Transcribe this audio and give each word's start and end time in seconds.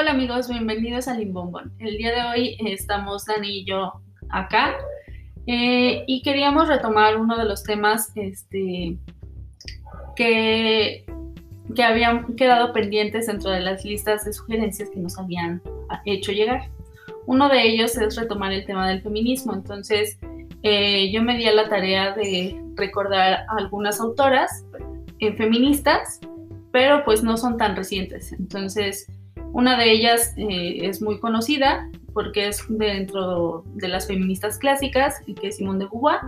Hola 0.00 0.12
amigos, 0.12 0.48
bienvenidos 0.48 1.08
a 1.08 1.14
Limbombón. 1.14 1.72
El 1.80 1.98
día 1.98 2.12
de 2.12 2.22
hoy 2.22 2.56
estamos 2.70 3.24
Dani 3.24 3.48
y 3.48 3.64
yo 3.64 3.94
acá 4.30 4.76
eh, 5.48 6.04
y 6.06 6.22
queríamos 6.22 6.68
retomar 6.68 7.16
uno 7.16 7.36
de 7.36 7.44
los 7.44 7.64
temas 7.64 8.12
este, 8.14 8.96
que, 10.14 11.04
que 11.74 11.82
habían 11.82 12.36
quedado 12.36 12.72
pendientes 12.72 13.26
dentro 13.26 13.50
de 13.50 13.58
las 13.58 13.84
listas 13.84 14.24
de 14.24 14.32
sugerencias 14.32 14.88
que 14.88 15.00
nos 15.00 15.18
habían 15.18 15.60
hecho 16.04 16.30
llegar. 16.30 16.70
Uno 17.26 17.48
de 17.48 17.60
ellos 17.66 17.96
es 17.96 18.14
retomar 18.14 18.52
el 18.52 18.64
tema 18.66 18.88
del 18.88 19.02
feminismo. 19.02 19.52
Entonces, 19.52 20.16
eh, 20.62 21.10
yo 21.10 21.24
me 21.24 21.36
di 21.36 21.46
a 21.46 21.52
la 21.52 21.68
tarea 21.68 22.14
de 22.14 22.56
recordar 22.76 23.46
algunas 23.48 23.98
autoras 24.00 24.64
eh, 25.18 25.32
feministas, 25.32 26.20
pero 26.70 27.04
pues 27.04 27.24
no 27.24 27.36
son 27.36 27.56
tan 27.56 27.74
recientes. 27.74 28.32
Entonces, 28.32 29.08
una 29.52 29.78
de 29.78 29.90
ellas 29.90 30.34
eh, 30.36 30.78
es 30.82 31.02
muy 31.02 31.18
conocida 31.18 31.88
porque 32.12 32.48
es 32.48 32.64
dentro 32.68 33.64
de 33.74 33.88
las 33.88 34.06
feministas 34.06 34.58
clásicas, 34.58 35.20
que 35.40 35.48
es 35.48 35.56
Simone 35.56 35.80
de 35.80 35.84
Beauvoir, 35.86 36.20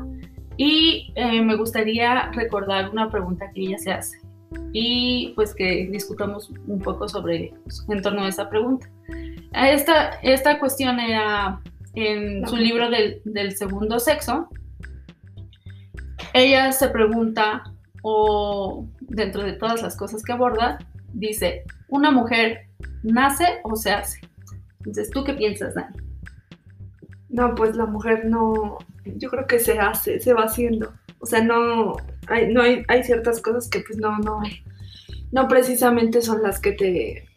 y 0.56 1.12
eh, 1.14 1.42
me 1.42 1.56
gustaría 1.56 2.30
recordar 2.32 2.90
una 2.90 3.10
pregunta 3.10 3.50
que 3.54 3.62
ella 3.62 3.78
se 3.78 3.92
hace 3.92 4.18
y 4.72 5.32
pues 5.34 5.54
que 5.54 5.88
discutamos 5.90 6.50
un 6.66 6.80
poco 6.80 7.08
sobre 7.08 7.52
en 7.88 8.02
torno 8.02 8.24
a 8.24 8.28
esa 8.28 8.48
pregunta. 8.48 8.88
Esta, 9.52 10.10
esta 10.22 10.58
cuestión 10.58 11.00
era 11.00 11.60
en 11.94 12.46
su 12.46 12.56
libro 12.56 12.90
del, 12.90 13.20
del 13.24 13.56
segundo 13.56 13.98
sexo. 13.98 14.48
Ella 16.34 16.70
se 16.72 16.88
pregunta, 16.88 17.64
o 18.02 18.86
dentro 19.00 19.42
de 19.42 19.54
todas 19.54 19.82
las 19.82 19.96
cosas 19.96 20.22
que 20.22 20.32
aborda, 20.32 20.78
dice, 21.12 21.64
¿una 21.88 22.10
mujer 22.10 22.69
nace 23.02 23.60
o 23.64 23.76
se 23.76 23.90
hace? 23.90 24.20
Entonces, 24.78 25.10
¿tú 25.10 25.24
qué 25.24 25.34
piensas, 25.34 25.74
Dani? 25.74 25.96
No, 27.28 27.54
pues 27.54 27.76
la 27.76 27.86
mujer 27.86 28.24
no, 28.24 28.78
yo 29.04 29.30
creo 29.30 29.46
que 29.46 29.58
se 29.58 29.78
hace, 29.78 30.18
se 30.20 30.32
va 30.32 30.44
haciendo. 30.44 30.92
O 31.20 31.26
sea, 31.26 31.42
no, 31.44 31.96
hay, 32.28 32.52
no 32.52 32.62
hay, 32.62 33.04
ciertas 33.04 33.40
cosas 33.40 33.68
que 33.68 33.80
pues 33.80 33.98
no, 33.98 34.18
no, 34.18 34.40
no 35.30 35.48
precisamente 35.48 36.22
son 36.22 36.42
las 36.42 36.60
que 36.60 36.72
te, 36.72 37.28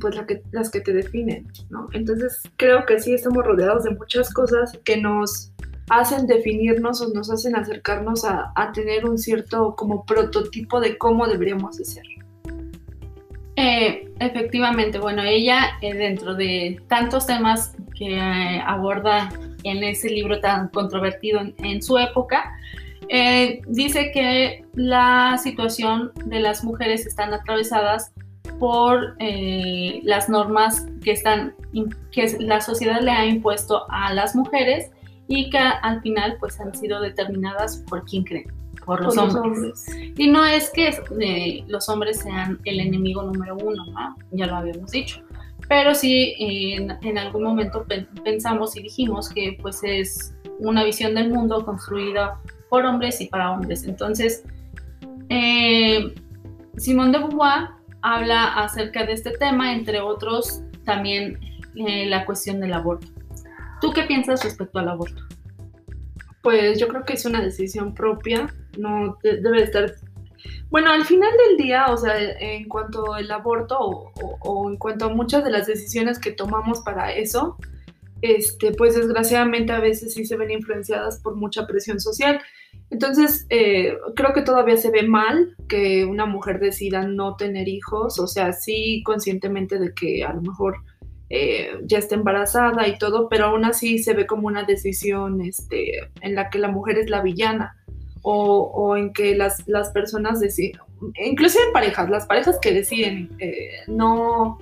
pues 0.00 0.16
que, 0.26 0.42
las 0.52 0.70
que 0.70 0.80
te 0.80 0.92
definen, 0.92 1.48
¿no? 1.68 1.88
Entonces 1.92 2.40
creo 2.56 2.86
que 2.86 3.00
sí 3.00 3.14
estamos 3.14 3.44
rodeados 3.44 3.84
de 3.84 3.90
muchas 3.90 4.32
cosas 4.32 4.78
que 4.84 4.96
nos 4.96 5.52
hacen 5.90 6.26
definirnos 6.26 7.00
o 7.02 7.12
nos 7.12 7.30
hacen 7.30 7.56
acercarnos 7.56 8.24
a, 8.24 8.52
a 8.54 8.72
tener 8.72 9.04
un 9.04 9.18
cierto 9.18 9.74
como 9.76 10.06
prototipo 10.06 10.80
de 10.80 10.96
cómo 10.96 11.26
deberíamos 11.26 11.76
de 11.78 11.84
ser. 11.84 12.04
Eh, 13.56 14.10
efectivamente, 14.18 14.98
bueno, 14.98 15.22
ella 15.22 15.78
eh, 15.82 15.94
dentro 15.94 16.34
de 16.34 16.80
tantos 16.88 17.26
temas 17.26 17.74
que 17.96 18.16
eh, 18.16 18.62
aborda 18.64 19.30
en 19.64 19.84
ese 19.84 20.08
libro 20.08 20.40
tan 20.40 20.68
controvertido 20.68 21.40
en, 21.58 21.82
su 21.82 21.98
época, 21.98 22.56
dice 23.68 24.10
que 24.12 24.64
la 24.74 25.38
situación 25.40 26.12
de 26.24 26.40
las 26.40 26.64
mujeres 26.64 27.06
están 27.06 27.32
atravesadas 27.34 28.12
por 28.58 29.16
las 30.02 30.28
normas 30.28 30.86
que, 31.04 31.12
están, 31.12 31.54
que 32.10 32.36
la 32.40 32.60
sociedad 32.60 33.00
le 33.02 33.12
ha 33.12 33.26
impuesto 33.26 33.84
a 33.88 34.12
las 34.14 34.34
mujeres 34.34 34.90
y 35.28 35.50
que 35.50 35.58
al 35.58 36.00
final 36.00 36.38
pues 36.40 36.58
han 36.58 36.74
sido 36.74 37.00
determinadas 37.00 37.84
por 37.88 38.04
quien 38.04 38.24
creen 38.24 38.61
por 38.96 39.14
los, 39.14 39.34
hombres. 39.34 39.86
Y 40.16 40.28
no 40.28 40.44
es 40.44 40.70
que 40.70 40.94
eh, 41.20 41.64
los 41.68 41.88
hombres 41.88 42.20
sean 42.20 42.60
el 42.64 42.80
enemigo 42.80 43.22
número 43.22 43.56
uno, 43.56 43.86
¿no? 43.86 44.16
ya 44.32 44.46
lo 44.46 44.56
habíamos 44.56 44.90
dicho. 44.90 45.22
Pero 45.68 45.94
sí, 45.94 46.34
en, 46.38 47.18
algún 47.18 47.44
momento 47.44 47.86
pensamos 48.24 48.76
y 48.76 48.82
dijimos 48.82 49.28
que 49.28 49.56
pues 49.62 49.80
es 49.82 50.34
una 50.58 50.84
visión 50.84 51.14
del 51.14 51.30
mundo 51.30 51.64
construida 51.64 52.38
por 52.68 52.84
hombres 52.84 53.20
y 53.20 53.26
para 53.26 53.52
hombres. 53.52 53.84
Entonces, 53.84 54.44
eh, 55.28 56.14
Simone 56.76 57.12
de 57.12 57.18
Beauvoir 57.18 57.68
habla 58.02 58.54
acerca 58.54 59.06
de 59.06 59.12
este 59.12 59.30
tema, 59.30 59.72
entre 59.72 60.00
otros 60.00 60.62
también 60.84 61.38
eh, 61.76 62.06
la 62.06 62.24
cuestión 62.26 62.60
del 62.60 62.72
aborto. 62.72 63.06
¿Tú 63.80 63.92
qué 63.92 64.02
piensas 64.02 64.44
respecto 64.44 64.78
al 64.78 64.88
aborto? 64.88 65.22
Pues 66.42 66.78
yo 66.78 66.88
creo 66.88 67.04
que 67.04 67.14
es 67.14 67.24
una 67.24 67.40
decisión 67.40 67.94
propia 67.94 68.52
no 68.78 69.18
debe 69.22 69.62
estar... 69.62 69.94
Bueno, 70.70 70.90
al 70.90 71.04
final 71.04 71.30
del 71.48 71.56
día, 71.56 71.86
o 71.86 71.96
sea, 71.96 72.14
en 72.18 72.68
cuanto 72.68 73.12
al 73.12 73.30
aborto 73.30 73.78
o, 73.78 74.70
en 74.70 74.76
cuanto 74.76 75.06
a 75.06 75.08
muchas 75.10 75.44
de 75.44 75.50
las 75.50 75.66
decisiones 75.66 76.18
que 76.18 76.32
tomamos 76.32 76.80
para 76.80 77.12
eso, 77.12 77.56
este, 78.22 78.72
pues 78.72 78.94
desgraciadamente 78.96 79.72
a 79.72 79.80
veces 79.80 80.14
sí 80.14 80.24
se 80.24 80.36
ven 80.36 80.50
influenciadas 80.50 81.20
por 81.20 81.36
mucha 81.36 81.66
presión 81.66 82.00
social. 82.00 82.40
Entonces, 82.90 83.46
eh, 83.50 83.96
creo 84.16 84.32
que 84.32 84.42
todavía 84.42 84.76
se 84.76 84.90
ve 84.90 85.02
mal 85.02 85.56
que 85.68 86.04
una 86.04 86.26
mujer 86.26 86.58
decida 86.58 87.06
no 87.06 87.36
tener 87.36 87.68
hijos, 87.68 88.18
o 88.18 88.26
sea, 88.26 88.52
sí 88.52 89.02
conscientemente 89.04 89.78
de 89.78 89.94
que 89.94 90.24
a 90.24 90.32
lo 90.32 90.42
mejor 90.42 90.76
eh, 91.34 91.78
ya 91.84 91.96
está 91.96 92.14
embarazada 92.14 92.86
y 92.86 92.98
todo, 92.98 93.30
pero 93.30 93.46
aún 93.46 93.64
así 93.64 93.98
se 93.98 94.12
ve 94.12 94.26
como 94.26 94.48
una 94.48 94.64
decisión 94.64 95.40
este, 95.40 96.10
en 96.20 96.34
la 96.34 96.50
que 96.50 96.58
la 96.58 96.68
mujer 96.68 96.98
es 96.98 97.08
la 97.08 97.22
villana 97.22 97.74
o, 98.22 98.96
en 98.96 99.12
que 99.12 99.34
las, 99.34 99.66
las 99.66 99.90
personas 99.90 100.40
deciden, 100.40 100.80
inclusive 101.24 101.64
en 101.66 101.72
parejas, 101.72 102.08
las 102.08 102.26
parejas 102.26 102.58
que 102.60 102.72
deciden 102.72 103.30
eh, 103.40 103.70
no 103.88 104.58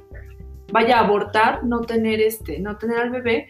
vaya 0.73 0.99
a 0.99 1.05
abortar, 1.05 1.65
no 1.65 1.81
tener 1.83 2.21
este, 2.21 2.59
no 2.59 2.77
tener 2.79 2.99
al 2.99 3.11
bebé, 3.11 3.49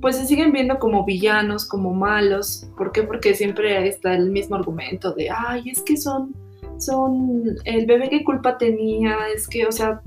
pues 0.00 0.16
se 0.16 0.26
siguen 0.26 0.52
viendo 0.52 0.78
como 0.78 1.04
villanos, 1.04 1.66
como 1.66 1.92
malos. 1.92 2.68
¿Por 2.76 2.92
qué? 2.92 3.02
Porque 3.02 3.34
siempre 3.34 3.86
está 3.88 4.14
el 4.14 4.30
mismo 4.30 4.56
argumento 4.56 5.12
de, 5.12 5.28
ay, 5.30 5.70
es 5.70 5.82
que 5.82 5.96
son, 5.96 6.34
son, 6.78 7.44
el 7.64 7.86
bebé 7.86 8.10
qué 8.10 8.24
culpa 8.24 8.58
tenía, 8.58 9.16
es 9.34 9.48
que, 9.48 9.66
o 9.66 9.72
sea, 9.72 10.00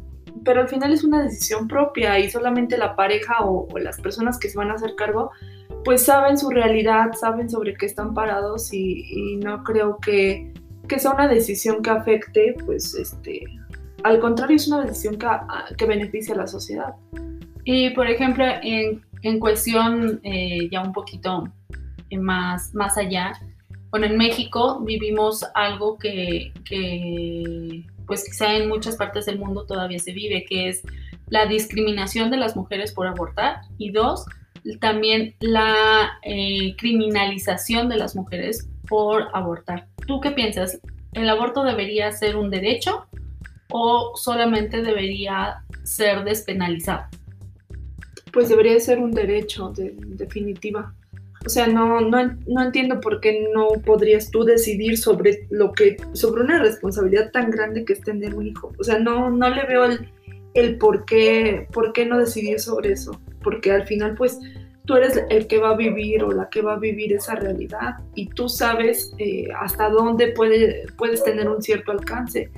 pero 0.43 0.61
al 0.61 0.69
final 0.69 0.93
es 0.93 1.03
una 1.03 1.23
decisión 1.23 1.67
propia 1.67 2.19
y 2.19 2.29
solamente 2.29 2.77
la 2.77 2.95
pareja 2.95 3.43
o, 3.45 3.67
o 3.71 3.79
las 3.79 3.99
personas 3.99 4.37
que 4.37 4.49
se 4.49 4.57
van 4.57 4.71
a 4.71 4.75
hacer 4.75 4.95
cargo 4.95 5.31
pues 5.87 6.03
saben 6.03 6.37
su 6.37 6.49
realidad, 6.49 7.13
saben 7.13 7.49
sobre 7.49 7.73
qué 7.73 7.85
están 7.85 8.13
parados 8.13 8.73
y, 8.73 9.37
no 9.37 9.63
creo 9.63 9.97
que, 9.99 10.51
sea 10.97 11.11
una 11.11 11.29
decisión 11.29 11.81
que 11.81 11.89
afecte, 11.89 12.57
pues 12.65 12.93
este, 12.93 13.45
al 14.03 14.19
contrario 14.19 14.57
es 14.57 14.67
una 14.67 14.81
decisión 14.81 15.17
que, 15.17 15.27
que 15.77 15.85
beneficia 15.85 16.35
a 16.35 16.39
la 16.39 16.47
sociedad. 16.47 16.93
Y 17.63 17.91
por 17.91 18.05
ejemplo, 18.09 18.43
en, 18.63 19.01
en 19.21 19.39
cuestión 19.39 20.19
eh, 20.23 20.67
ya 20.69 20.81
un 20.81 20.91
poquito 20.91 21.45
más, 22.19 22.75
más 22.75 22.97
allá, 22.97 23.31
bueno, 23.89 24.07
en 24.07 24.17
México 24.17 24.81
vivimos 24.81 25.45
algo 25.55 25.97
que, 25.97 26.51
que 26.65 27.85
pues 28.05 28.25
quizá 28.25 28.57
en 28.57 28.67
muchas 28.67 28.97
partes 28.97 29.25
del 29.25 29.39
mundo 29.39 29.65
todavía 29.65 29.99
se 29.99 30.11
vive, 30.11 30.43
que 30.43 30.67
es 30.67 30.81
la 31.29 31.45
discriminación 31.45 32.29
de 32.29 32.35
las 32.35 32.57
mujeres 32.57 32.91
por 32.91 33.07
abortar 33.07 33.61
y 33.77 33.91
dos, 33.91 34.25
también 34.75 35.35
la 35.39 36.19
eh, 36.23 36.75
criminalización 36.77 37.89
de 37.89 37.97
las 37.97 38.15
mujeres 38.15 38.69
por 38.87 39.27
abortar. 39.33 39.87
¿Tú 40.05 40.19
qué 40.21 40.31
piensas? 40.31 40.79
¿El 41.13 41.29
aborto 41.29 41.63
debería 41.63 42.11
ser 42.11 42.35
un 42.35 42.49
derecho 42.49 43.07
o 43.69 44.13
solamente 44.15 44.81
debería 44.81 45.63
ser 45.83 46.23
despenalizado? 46.23 47.05
Pues 48.31 48.49
debería 48.49 48.79
ser 48.79 48.99
un 48.99 49.11
derecho, 49.11 49.69
de, 49.69 49.95
definitiva. 49.97 50.93
O 51.45 51.49
sea, 51.49 51.67
no, 51.67 52.01
no, 52.01 52.61
entiendo 52.61 52.99
por 52.99 53.21
qué 53.21 53.47
no 53.53 53.69
podrías 53.85 54.31
tú 54.31 54.43
decidir 54.43 54.97
sobre 54.97 55.47
lo 55.49 55.71
que, 55.71 55.95
sobre 56.13 56.43
una 56.43 56.59
responsabilidad 56.59 57.31
tan 57.31 57.51
grande 57.51 57.85
que 57.85 57.93
es 57.93 58.01
tener 58.01 58.35
un 58.35 58.47
hijo. 58.47 58.73
O 58.77 58.83
sea, 58.83 58.99
no, 58.99 59.29
no 59.29 59.49
le 59.49 59.63
veo 59.65 59.85
el, 59.85 60.09
el 60.59 60.77
por 60.77 61.05
qué, 61.05 61.67
por 61.71 61.93
qué 61.93 62.05
no 62.05 62.17
decidir 62.17 62.59
sobre 62.59 62.93
eso. 62.93 63.19
Porque 63.43 63.71
al 63.71 63.85
final, 63.85 64.15
pues, 64.15 64.39
tú 64.87 64.95
eres 64.95 65.21
el 65.29 65.47
que 65.47 65.59
va 65.59 65.71
a 65.71 65.75
vivir 65.75 66.23
o 66.23 66.31
la 66.31 66.49
que 66.49 66.61
va 66.61 66.73
a 66.73 66.79
vivir 66.79 67.13
esa 67.13 67.35
realidad 67.35 67.97
y 68.15 68.27
tú 68.29 68.49
sabes 68.49 69.13
eh, 69.19 69.47
hasta 69.59 69.89
dónde 69.89 70.29
puede, 70.29 70.87
puedes 70.97 71.23
tener 71.23 71.47
un 71.49 71.61
cierto 71.61 71.91
alcance. 71.91 72.49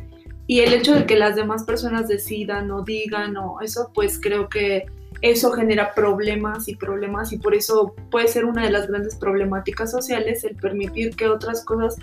Y 0.48 0.62
el 0.62 0.74
hecho 0.74 0.96
de 0.96 1.06
que 1.06 1.16
las 1.16 1.36
demás 1.36 1.64
personas 1.64 2.08
decidan 2.08 2.72
o 2.72 2.84
digan 2.84 3.36
o 3.38 3.60
eso, 3.62 3.92
pues 3.94 4.20
creo 4.22 4.48
que 4.48 4.86
eso 5.22 5.52
genera 5.52 5.94
problemas 5.94 6.68
y 6.68 6.76
problemas 6.76 7.34
y 7.34 7.38
por 7.38 7.54
eso 7.54 7.94
puede 8.10 8.28
ser 8.28 8.46
una 8.46 8.64
de 8.64 8.72
las 8.72 8.88
grandes 8.88 9.16
problemáticas 9.16 9.92
sociales 9.92 10.44
el 10.44 10.56
permitir 10.56 11.16
que 11.16 11.28
otras 11.28 11.66
cosas 11.66 11.98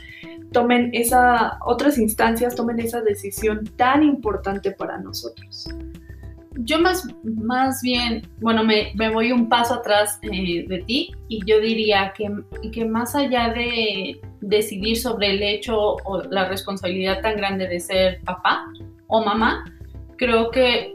tomen 0.52 0.90
esa, 0.92 1.58
otras 1.64 1.98
instancias 1.98 2.54
tomen 2.54 2.78
esa 2.78 3.00
decisión 3.00 3.64
tan 3.76 4.02
importante 4.02 4.70
para 4.70 4.98
nosotros 4.98 5.66
yo 6.58 6.78
más, 6.78 7.06
más 7.24 7.82
bien, 7.82 8.26
bueno, 8.40 8.64
me, 8.64 8.92
voy 9.12 9.32
un 9.32 9.48
paso 9.48 9.74
atrás 9.74 10.18
eh, 10.22 10.64
de 10.66 10.78
ti 10.86 11.12
y 11.28 11.44
yo 11.46 11.60
diría 11.60 12.12
que, 12.16 12.30
que 12.72 12.84
más 12.84 13.14
allá 13.14 13.50
de 13.50 14.20
decidir 14.40 14.96
sobre 14.96 15.30
el 15.30 15.42
hecho 15.42 15.96
o 16.04 16.22
la 16.30 16.48
responsabilidad 16.48 17.20
tan 17.20 17.36
grande 17.36 17.68
de 17.68 17.80
ser 17.80 18.20
papá 18.22 18.64
o 19.08 19.24
mamá, 19.24 19.64
creo 20.16 20.50
que 20.50 20.94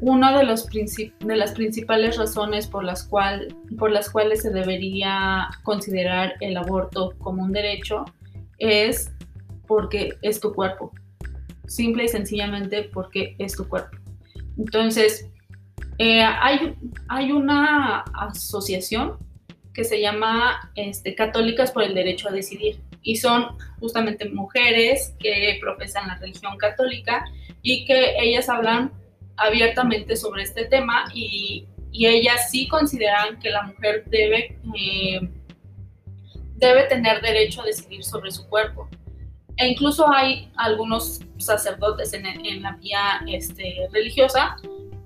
una 0.00 0.36
de, 0.36 0.44
los 0.44 0.66
de 0.66 1.36
las 1.36 1.52
principales 1.52 2.16
razones 2.16 2.66
por 2.66 2.84
las, 2.84 3.04
cual, 3.04 3.48
por 3.78 3.90
las 3.90 4.10
cuales 4.10 4.42
se 4.42 4.50
debería 4.50 5.48
considerar 5.64 6.34
el 6.40 6.56
aborto 6.56 7.14
como 7.18 7.42
un 7.42 7.52
derecho 7.52 8.04
es 8.58 9.12
porque 9.66 10.14
es 10.22 10.40
tu 10.40 10.54
cuerpo. 10.54 10.92
Simple 11.66 12.04
y 12.04 12.08
sencillamente 12.08 12.88
porque 12.92 13.34
es 13.38 13.56
tu 13.56 13.66
cuerpo. 13.66 13.98
Entonces, 14.58 15.28
eh, 15.98 16.22
hay, 16.22 16.74
hay 17.08 17.32
una 17.32 18.00
asociación 18.14 19.16
que 19.72 19.84
se 19.84 20.00
llama 20.00 20.72
este, 20.74 21.14
Católicas 21.14 21.70
por 21.70 21.84
el 21.84 21.94
Derecho 21.94 22.28
a 22.28 22.32
Decidir 22.32 22.80
y 23.02 23.16
son 23.16 23.56
justamente 23.78 24.28
mujeres 24.28 25.14
que 25.20 25.56
profesan 25.60 26.08
la 26.08 26.18
religión 26.18 26.56
católica 26.56 27.24
y 27.62 27.84
que 27.84 28.16
ellas 28.20 28.48
hablan 28.48 28.92
abiertamente 29.36 30.16
sobre 30.16 30.42
este 30.42 30.64
tema 30.66 31.04
y, 31.14 31.66
ellas 31.90 32.50
sí 32.50 32.68
consideran 32.68 33.40
que 33.40 33.50
la 33.50 33.62
mujer 33.62 34.04
debe, 34.06 34.56
eh, 34.78 35.28
debe 36.56 36.84
tener 36.84 37.20
derecho 37.20 37.62
a 37.62 37.64
decidir 37.64 38.04
sobre 38.04 38.30
su 38.30 38.46
cuerpo. 38.48 38.88
E 39.58 39.68
incluso 39.68 40.08
hay 40.10 40.50
algunos 40.56 41.20
sacerdotes 41.38 42.12
en, 42.14 42.62
la 42.62 42.72
vía 42.72 43.20
este, 43.26 43.88
religiosa 43.92 44.56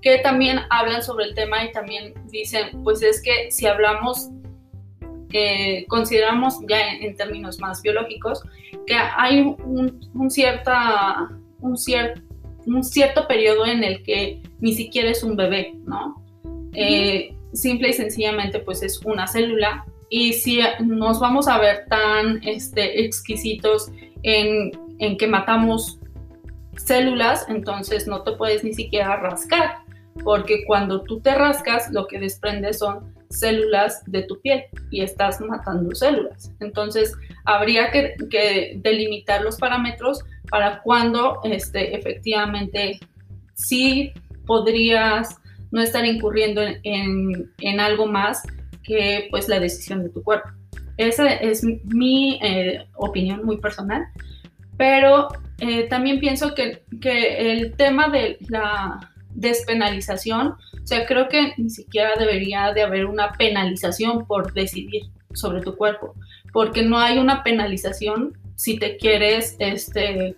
que 0.01 0.19
también 0.19 0.59
hablan 0.69 1.01
sobre 1.01 1.25
el 1.25 1.35
tema 1.35 1.63
y 1.63 1.71
también 1.71 2.13
dicen, 2.29 2.83
pues 2.83 3.01
es 3.01 3.21
que 3.21 3.49
si 3.51 3.65
hablamos, 3.65 4.29
eh, 5.31 5.85
consideramos 5.87 6.59
ya 6.67 6.93
en, 6.93 7.15
términos 7.15 7.59
más 7.59 7.81
biológicos, 7.81 8.43
que 8.85 8.95
hay 8.95 9.39
un, 9.39 10.09
un, 10.13 10.29
cierta, 10.29 11.29
un, 11.59 11.77
cierto 11.77 12.21
un 12.65 12.83
cierto 12.83 13.27
periodo 13.27 13.65
en 13.65 13.83
el 13.83 14.03
que 14.03 14.41
ni 14.59 14.73
siquiera 14.73 15.09
es 15.09 15.23
un 15.23 15.35
bebé, 15.35 15.73
¿no? 15.85 16.21
Eh, 16.73 17.35
simple 17.53 17.89
y 17.89 17.93
sencillamente 17.93 18.59
pues 18.59 18.81
es 18.81 18.99
una 19.05 19.27
célula 19.27 19.85
y 20.15 20.33
si 20.33 20.59
nos 20.79 21.19
vamos 21.19 21.47
a 21.47 21.57
ver 21.57 21.87
tan 21.89 22.39
este, 22.43 23.03
exquisitos 23.03 23.91
en, 24.21 24.69
en 24.99 25.17
que 25.17 25.25
matamos 25.25 25.97
células, 26.77 27.47
entonces 27.49 28.05
no 28.05 28.21
te 28.21 28.33
puedes 28.33 28.63
ni 28.63 28.75
siquiera 28.75 29.15
rascar, 29.15 29.77
porque 30.23 30.65
cuando 30.67 31.01
tú 31.01 31.19
te 31.19 31.33
rascas 31.33 31.91
lo 31.91 32.05
que 32.05 32.19
desprende 32.19 32.73
son 32.73 33.11
células 33.31 34.03
de 34.05 34.21
tu 34.21 34.39
piel 34.41 34.65
y 34.91 35.01
estás 35.01 35.41
matando 35.41 35.95
células. 35.95 36.51
Entonces 36.59 37.15
habría 37.45 37.89
que, 37.89 38.13
que 38.29 38.77
delimitar 38.83 39.41
los 39.41 39.57
parámetros 39.57 40.19
para 40.51 40.83
cuando 40.83 41.39
este, 41.43 41.97
efectivamente 41.97 42.99
sí 43.55 44.13
podrías 44.45 45.37
no 45.71 45.81
estar 45.81 46.05
incurriendo 46.05 46.61
en, 46.83 47.79
algo 47.79 48.05
más 48.05 48.43
que 48.83 49.27
pues 49.31 49.47
la 49.47 49.59
decisión 49.59 50.03
de 50.03 50.09
tu 50.09 50.23
cuerpo. 50.23 50.49
Esa 50.97 51.33
es 51.33 51.63
mi 51.63 52.39
eh, 52.43 52.85
opinión 52.95 53.43
muy 53.43 53.57
personal, 53.57 54.05
pero 54.77 55.29
eh, 55.59 55.87
también 55.89 56.19
pienso 56.19 56.53
que, 56.53 56.83
que, 57.01 57.51
el 57.51 57.75
tema 57.75 58.09
de 58.09 58.37
la 58.49 59.11
despenalización, 59.33 60.47
o 60.49 60.87
sea, 60.87 61.05
creo 61.05 61.29
que 61.29 61.53
ni 61.57 61.69
siquiera 61.69 62.15
debería 62.17 62.73
de 62.73 62.83
haber 62.83 63.05
una 63.05 63.31
penalización 63.31 64.25
por 64.27 64.53
decidir 64.53 65.03
sobre 65.33 65.61
tu 65.61 65.75
cuerpo, 65.75 66.13
porque 66.51 66.83
no 66.83 66.99
hay 66.99 67.17
una 67.17 67.43
penalización 67.43 68.37
si 68.55 68.77
te 68.77 68.97
quieres 68.97 69.55
este, 69.59 70.35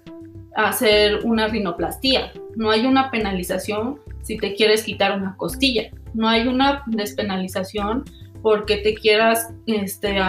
hacer 0.55 1.19
una 1.23 1.47
rinoplastía. 1.47 2.31
No 2.55 2.71
hay 2.71 2.85
una 2.85 3.11
penalización 3.11 3.99
si 4.23 4.37
te 4.37 4.55
quieres 4.55 4.83
quitar 4.83 5.17
una 5.17 5.35
costilla. 5.37 5.91
No 6.13 6.27
hay 6.27 6.47
una 6.47 6.83
despenalización 6.87 8.05
porque 8.45 8.77
te 8.77 8.93
quieras, 8.93 9.51
este, 9.65 10.19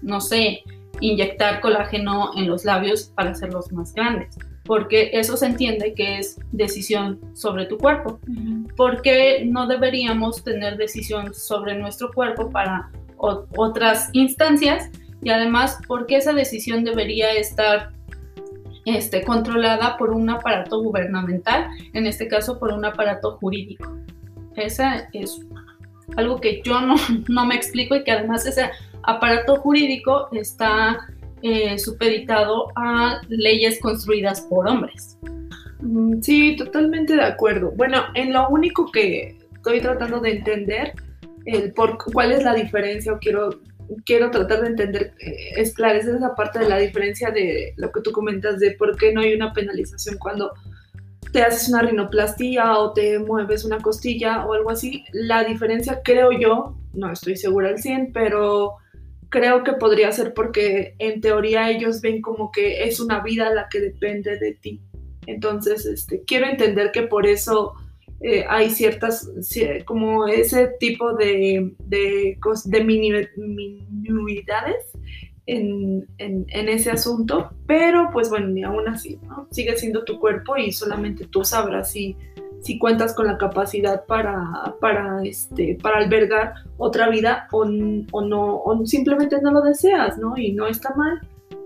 no 0.00 0.22
sé, 0.22 0.62
inyectar 1.00 1.60
colágeno 1.60 2.30
en 2.34 2.48
los 2.48 2.64
labios 2.64 3.12
para 3.14 3.32
hacerlos 3.32 3.70
más 3.72 3.92
grandes. 3.92 4.38
Porque 4.64 5.10
eso 5.12 5.36
se 5.36 5.44
entiende 5.44 5.92
que 5.92 6.16
es 6.16 6.40
decisión 6.52 7.20
sobre 7.34 7.66
tu 7.66 7.76
cuerpo. 7.76 8.20
Porque 8.74 9.44
no 9.44 9.66
deberíamos 9.66 10.42
tener 10.42 10.78
decisión 10.78 11.34
sobre 11.34 11.76
nuestro 11.76 12.10
cuerpo 12.10 12.48
para 12.48 12.90
otras 13.18 14.08
instancias 14.14 14.88
y 15.22 15.28
además 15.28 15.80
porque 15.86 16.16
esa 16.16 16.32
decisión 16.32 16.84
debería 16.84 17.34
estar 17.34 17.92
este, 18.86 19.24
controlada 19.24 19.98
por 19.98 20.10
un 20.10 20.30
aparato 20.30 20.80
gubernamental, 20.80 21.66
en 21.92 22.06
este 22.06 22.28
caso 22.28 22.58
por 22.58 22.72
un 22.72 22.86
aparato 22.86 23.36
jurídico. 23.36 23.94
Esa 24.56 25.10
es 25.12 25.38
algo 26.16 26.40
que 26.40 26.62
yo 26.64 26.80
no, 26.80 26.96
no 27.28 27.46
me 27.46 27.54
explico 27.54 27.94
y 27.96 28.04
que 28.04 28.12
además 28.12 28.46
ese 28.46 28.70
aparato 29.02 29.56
jurídico 29.56 30.28
está 30.32 31.08
eh, 31.42 31.78
supeditado 31.78 32.68
a 32.76 33.20
leyes 33.28 33.80
construidas 33.80 34.40
por 34.42 34.66
hombres. 34.66 35.18
Mm, 35.80 36.20
sí, 36.22 36.56
totalmente 36.56 37.14
de 37.14 37.24
acuerdo. 37.24 37.72
Bueno, 37.76 38.04
en 38.14 38.32
lo 38.32 38.48
único 38.48 38.90
que 38.90 39.38
estoy 39.54 39.80
tratando 39.80 40.20
de 40.20 40.32
entender 40.32 40.92
el 41.44 41.72
por 41.74 41.98
cuál 41.98 42.32
es 42.32 42.42
la 42.42 42.54
diferencia 42.54 43.12
o 43.12 43.18
quiero 43.18 43.50
quiero 44.04 44.30
tratar 44.30 44.62
de 44.62 44.68
entender, 44.68 45.14
eh, 45.20 45.52
esclarecer 45.56 46.14
esa 46.16 46.34
parte 46.34 46.58
de 46.58 46.68
la 46.68 46.78
diferencia 46.78 47.30
de 47.30 47.74
lo 47.76 47.92
que 47.92 48.00
tú 48.00 48.12
comentas 48.12 48.58
de 48.58 48.72
por 48.72 48.96
qué 48.96 49.12
no 49.12 49.20
hay 49.20 49.34
una 49.34 49.52
penalización 49.52 50.16
cuando 50.18 50.52
te 51.34 51.42
haces 51.42 51.68
una 51.68 51.82
rinoplastía 51.82 52.78
o 52.78 52.92
te 52.92 53.18
mueves 53.18 53.64
una 53.64 53.78
costilla 53.78 54.46
o 54.46 54.52
algo 54.52 54.70
así. 54.70 55.04
La 55.12 55.42
diferencia 55.42 56.00
creo 56.04 56.30
yo, 56.30 56.76
no 56.92 57.10
estoy 57.10 57.36
segura 57.36 57.70
al 57.70 57.80
100, 57.80 58.12
pero 58.12 58.74
creo 59.30 59.64
que 59.64 59.72
podría 59.72 60.12
ser 60.12 60.32
porque 60.32 60.94
en 61.00 61.20
teoría 61.20 61.68
ellos 61.72 62.00
ven 62.00 62.22
como 62.22 62.52
que 62.52 62.84
es 62.84 63.00
una 63.00 63.20
vida 63.20 63.52
la 63.52 63.68
que 63.68 63.80
depende 63.80 64.38
de 64.38 64.52
ti. 64.52 64.80
Entonces, 65.26 65.84
este, 65.86 66.22
quiero 66.24 66.46
entender 66.46 66.92
que 66.92 67.02
por 67.02 67.26
eso 67.26 67.72
eh, 68.20 68.44
hay 68.48 68.70
ciertas, 68.70 69.28
como 69.86 70.28
ese 70.28 70.68
tipo 70.78 71.14
de, 71.14 71.74
de, 71.80 72.38
de 72.64 72.84
en, 75.46 76.06
en, 76.18 76.68
ese 76.68 76.90
asunto, 76.90 77.50
pero 77.66 78.08
pues 78.12 78.30
bueno, 78.30 78.48
ni 78.48 78.62
aún 78.62 78.88
así, 78.88 79.18
¿no? 79.26 79.46
Sigue 79.50 79.76
siendo 79.76 80.04
tu 80.04 80.18
cuerpo 80.18 80.56
y 80.56 80.72
solamente 80.72 81.26
tú 81.26 81.44
sabrás 81.44 81.90
si, 81.90 82.16
si 82.62 82.78
cuentas 82.78 83.14
con 83.14 83.26
la 83.26 83.36
capacidad 83.36 84.06
para, 84.06 84.74
para, 84.80 85.22
este, 85.22 85.78
para 85.82 85.98
albergar 85.98 86.54
otra 86.78 87.08
vida 87.10 87.46
o, 87.52 87.60
o, 87.60 88.20
no, 88.22 88.62
o 88.62 88.86
simplemente 88.86 89.40
no 89.42 89.50
lo 89.52 89.60
deseas, 89.60 90.16
¿no? 90.18 90.36
Y 90.36 90.52
no 90.52 90.66
está 90.66 90.94
mal, 90.94 91.20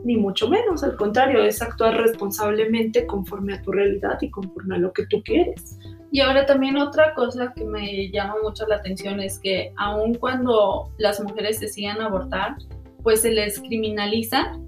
ni 0.05 0.17
mucho 0.17 0.49
menos, 0.49 0.83
al 0.83 0.97
contrario, 0.97 1.43
es 1.43 1.63
actuar 1.63 1.97
responsablemente 1.97 3.07
conforme 3.07 3.55
a 3.55 3.63
tu 3.63 3.73
realidad 3.73 4.19
y 4.21 4.31
conforme 4.31 4.77
a 4.77 4.79
lo 4.79 4.93
que 4.93 5.07
tú 5.07 5.23
quieres. 5.23 5.79
Y 6.11 6.21
ahora 6.21 6.47
también 6.47 6.77
otra 6.79 7.15
cosa 7.15 7.53
que 7.55 7.65
me 7.65 8.11
llama 8.11 8.37
mucho 8.43 8.67
la 8.67 8.77
atención 8.77 9.21
es 9.21 9.39
que 9.39 9.73
aun 9.77 10.15
cuando 10.15 10.91
las 10.97 11.21
mujeres 11.21 11.61
decían 11.61 12.01
abortar, 12.01 12.57
pues 13.03 13.23
se 13.23 13.31
les 13.31 13.61
criminaliza. 13.61 14.59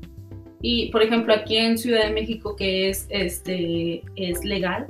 Y 0.62 0.90
por 0.90 1.02
ejemplo 1.02 1.34
aquí 1.34 1.56
en 1.56 1.78
Ciudad 1.78 2.04
de 2.04 2.12
México 2.12 2.54
que 2.54 2.90
es, 2.90 3.06
este, 3.08 4.02
es 4.16 4.44
legal, 4.44 4.87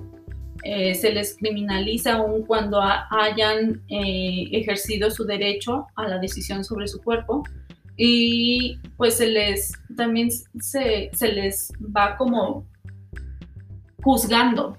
eh, 0.65 0.95
se 0.95 1.13
les 1.13 1.37
criminaliza 1.37 2.15
aun 2.15 2.43
cuando 2.45 2.81
hayan 2.83 3.81
eh, 3.89 4.49
ejercido 4.53 5.11
su 5.11 5.25
derecho 5.25 5.87
a 5.97 6.09
la 6.09 6.19
decisión 6.19 6.65
sobre 6.65 6.89
su 6.89 7.01
cuerpo 7.01 7.45
y 7.97 8.79
pues 8.97 9.17
se 9.17 9.29
les 9.29 9.73
también 9.97 10.31
se, 10.31 11.11
se 11.13 11.33
les 11.33 11.73
va 11.97 12.17
como 12.17 12.67
juzgando 14.03 14.77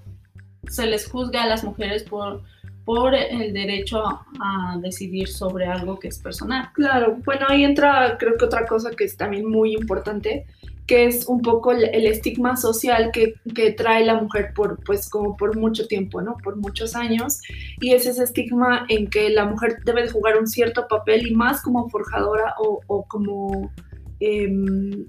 se 0.68 0.86
les 0.86 1.08
juzga 1.08 1.42
a 1.42 1.48
las 1.48 1.64
mujeres 1.64 2.04
por, 2.04 2.42
por 2.84 3.14
el 3.14 3.52
derecho 3.52 4.02
a 4.40 4.78
decidir 4.80 5.28
sobre 5.28 5.66
algo 5.66 5.98
que 5.98 6.08
es 6.08 6.18
personal. 6.18 6.70
Claro, 6.74 7.18
bueno, 7.24 7.46
ahí 7.48 7.64
entra 7.64 8.16
creo 8.18 8.36
que 8.36 8.44
otra 8.44 8.66
cosa 8.66 8.90
que 8.90 9.04
es 9.04 9.16
también 9.16 9.48
muy 9.48 9.74
importante, 9.74 10.46
que 10.86 11.06
es 11.06 11.26
un 11.26 11.42
poco 11.42 11.72
el, 11.72 12.06
estigma 12.06 12.56
social 12.56 13.10
que, 13.12 13.34
que, 13.54 13.72
trae 13.72 14.04
la 14.04 14.20
mujer 14.20 14.52
por, 14.54 14.82
pues, 14.84 15.08
como 15.08 15.36
por 15.36 15.56
mucho 15.56 15.86
tiempo, 15.86 16.20
¿no? 16.22 16.36
Por 16.42 16.56
muchos 16.56 16.96
años. 16.96 17.40
Y 17.80 17.92
es 17.92 18.06
ese 18.06 18.24
estigma 18.24 18.84
en 18.88 19.08
que 19.08 19.30
la 19.30 19.44
mujer 19.44 19.78
debe 19.84 20.02
de 20.02 20.10
jugar 20.10 20.38
un 20.38 20.48
cierto 20.48 20.88
papel 20.88 21.26
y 21.26 21.34
más 21.34 21.62
como 21.62 21.88
forjadora 21.88 22.54
o, 22.58 22.80
o 22.86 23.04
como... 23.04 23.72
Em, 24.18 25.06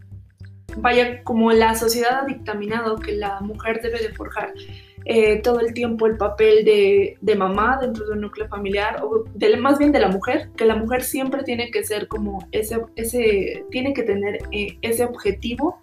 vaya, 0.78 1.24
como 1.24 1.52
la 1.52 1.76
sociedad 1.76 2.22
ha 2.22 2.26
dictaminado 2.26 2.98
que 2.98 3.14
la 3.14 3.42
mujer 3.42 3.82
debe 3.82 4.00
de 4.00 4.14
forjar 4.14 4.54
eh, 5.06 5.42
todo 5.42 5.60
el 5.60 5.74
tiempo 5.74 6.08
el 6.08 6.18
papel 6.18 6.64
de, 6.66 7.18
de, 7.22 7.36
mamá 7.36 7.78
dentro 7.82 8.06
de 8.06 8.14
un 8.14 8.22
núcleo 8.22 8.48
familiar, 8.48 9.04
o 9.04 9.24
de, 9.34 9.58
más 9.58 9.78
bien 9.78 9.92
de 9.92 10.00
la 10.00 10.10
mujer, 10.10 10.50
que 10.56 10.66
la 10.66 10.76
mujer 10.76 11.04
siempre 11.04 11.44
tiene 11.44 11.72
que 11.72 11.84
ser 11.84 12.08
como 12.08 12.48
ese, 12.52 12.80
ese 12.96 13.66
tiene 13.72 13.94
que 13.94 14.04
tener 14.04 14.40
eh, 14.52 14.78
ese 14.82 15.04
objetivo, 15.04 15.80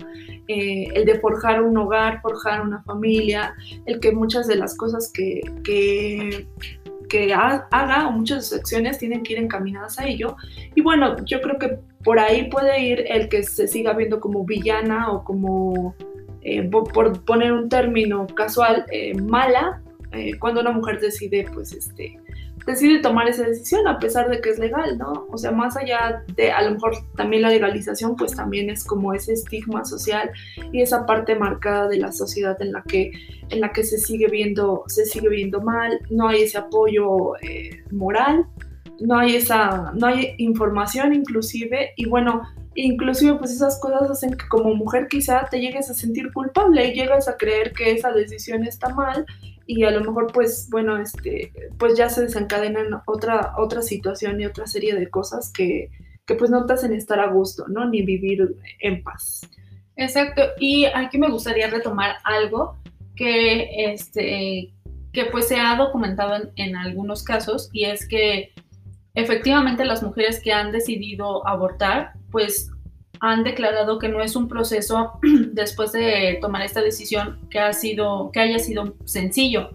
eh, 0.49 0.89
el 0.95 1.05
de 1.05 1.19
forjar 1.21 1.63
un 1.63 1.77
hogar, 1.77 2.21
forjar 2.23 2.63
una 2.63 2.83
familia, 2.83 3.55
el 3.87 4.01
que 4.01 4.13
muchas 4.13 4.47
de 4.47 4.57
las 4.57 4.77
cosas 4.77 5.11
que, 5.13 5.41
que 5.65 6.47
que 7.11 7.35
haga 7.35 8.07
o 8.07 8.13
muchas 8.13 8.39
de 8.39 8.43
sus 8.43 8.59
acciones 8.59 8.99
tienen 8.99 9.23
que 9.23 9.33
ir 9.35 9.41
encaminadas 9.41 9.99
a 9.99 10.07
ello. 10.07 10.37
Y 10.75 10.81
bueno, 10.81 11.17
yo 11.25 11.43
creo 11.43 11.59
que 11.59 11.77
por 12.05 12.19
ahí 12.19 12.49
puede 12.49 12.81
ir 12.81 13.05
el 13.09 13.29
que 13.29 13.43
se 13.43 13.67
siga 13.67 13.93
viendo 13.93 14.21
como 14.21 14.45
villana 14.45 15.11
o 15.11 15.25
como 15.25 15.95
eh, 16.43 16.63
por 16.71 17.25
poner 17.25 17.53
un 17.53 17.69
término 17.69 18.27
casual, 18.29 18.87
eh, 18.91 19.15
mala, 19.15 19.83
eh, 20.13 20.39
cuando 20.39 20.61
una 20.61 20.73
mujer 20.73 21.01
decide, 21.01 21.47
pues, 21.53 21.73
este, 21.73 22.19
decide 22.67 23.01
tomar 23.01 23.29
esa 23.29 23.45
decisión 23.45 23.87
a 23.87 23.99
pesar 23.99 24.29
de 24.31 24.41
que 24.41 24.51
es 24.51 24.59
legal, 24.59 24.97
¿no? 24.99 25.27
O 25.31 25.39
sea, 25.39 25.51
más 25.51 25.77
allá 25.77 26.25
de 26.35 26.51
a 26.51 26.63
lo 26.63 26.73
mejor 26.73 26.95
también 27.17 27.43
la 27.43 27.51
legalización, 27.51 28.17
pues 28.17 28.35
también 28.35 28.71
es 28.71 28.85
como 28.85 29.13
ese 29.13 29.33
estigma 29.35 29.85
social 29.85 30.31
y 30.73 30.83
esa 30.83 31.07
parte 31.07 31.35
marcada 31.35 31.89
de 31.89 31.99
la 31.99 32.13
sociedad 32.13 32.61
en 32.61 32.73
la 32.73 32.83
que, 32.83 33.13
en 33.49 33.61
la 33.61 33.73
que 33.73 33.85
se 33.85 33.99
sigue 33.99 34.29
viendo, 34.29 34.85
se 34.87 35.05
sigue 35.07 35.29
viendo 35.29 35.61
mal, 35.61 36.01
no 36.11 36.29
hay 36.29 36.43
ese 36.43 36.59
apoyo 36.59 37.33
moral, 37.91 38.47
no 39.01 39.19
hay 39.19 39.37
esa, 39.37 39.93
no 39.95 40.07
hay 40.07 40.35
información 40.39 41.15
inclusive 41.15 41.93
y 41.97 42.07
bueno, 42.07 42.43
inclusive 42.75 43.35
pues 43.35 43.51
esas 43.51 43.79
cosas 43.81 44.11
hacen 44.11 44.35
que 44.35 44.47
como 44.49 44.75
mujer 44.75 45.09
quizá 45.09 45.47
te 45.51 45.61
llegues 45.61 45.91
a 45.91 45.95
sentir 45.95 46.33
culpable 46.33 46.87
y 46.87 46.95
llegas 46.95 47.29
a 47.29 47.37
creer 47.37 47.73
que 47.73 47.91
esa 47.91 48.13
decisión 48.13 48.65
está 48.65 48.91
mal 48.91 49.27
y 49.67 49.85
a 49.85 49.91
lo 49.91 50.01
mejor 50.01 50.33
pues 50.33 50.69
bueno 50.71 50.97
este 50.97 51.53
pues 51.79 51.97
ya 51.97 52.09
se 52.09 52.23
desencadenan 52.23 53.03
otra 53.07 53.55
otra 53.59 53.83
situación 53.83 54.41
y 54.41 54.47
otra 54.47 54.67
serie 54.67 54.95
de 54.95 55.09
cosas 55.09 55.53
que, 55.53 55.91
que 56.27 56.35
pues 56.35 56.51
no 56.51 56.65
te 56.67 56.75
hacen 56.75 56.93
estar 56.93 57.19
a 57.19 57.33
gusto 57.33 57.67
no 57.69 57.89
ni 57.89 58.03
vivir 58.03 58.57
en 58.81 59.03
paz. 59.03 59.43
Exacto. 59.97 60.43
Y 60.59 60.87
aquí 60.87 61.19
me 61.19 61.29
gustaría 61.29 61.69
retomar 61.69 62.17
algo 62.25 62.77
que 63.17 63.93
este 63.93 64.73
que 65.13 65.25
pues 65.27 65.49
se 65.49 65.57
ha 65.57 65.77
documentado 65.77 66.37
en, 66.37 66.51
en 66.57 66.77
algunos 66.77 67.23
casos 67.23 67.69
y 67.73 67.85
es 67.85 68.09
que 68.09 68.53
efectivamente 69.15 69.85
las 69.85 70.03
mujeres 70.03 70.41
que 70.41 70.53
han 70.53 70.73
decidido 70.73 71.47
abortar 71.47 72.13
pues 72.31 72.71
han 73.21 73.45
declarado 73.45 73.99
que 73.99 74.09
no 74.09 74.23
es 74.23 74.35
un 74.35 74.49
proceso 74.49 75.13
después 75.53 75.93
de 75.93 76.39
tomar 76.41 76.63
esta 76.63 76.81
decisión 76.81 77.39
que 77.51 77.59
ha 77.59 77.73
sido 77.73 78.31
que 78.33 78.41
haya 78.41 78.59
sido 78.59 78.95
sencillo, 79.05 79.71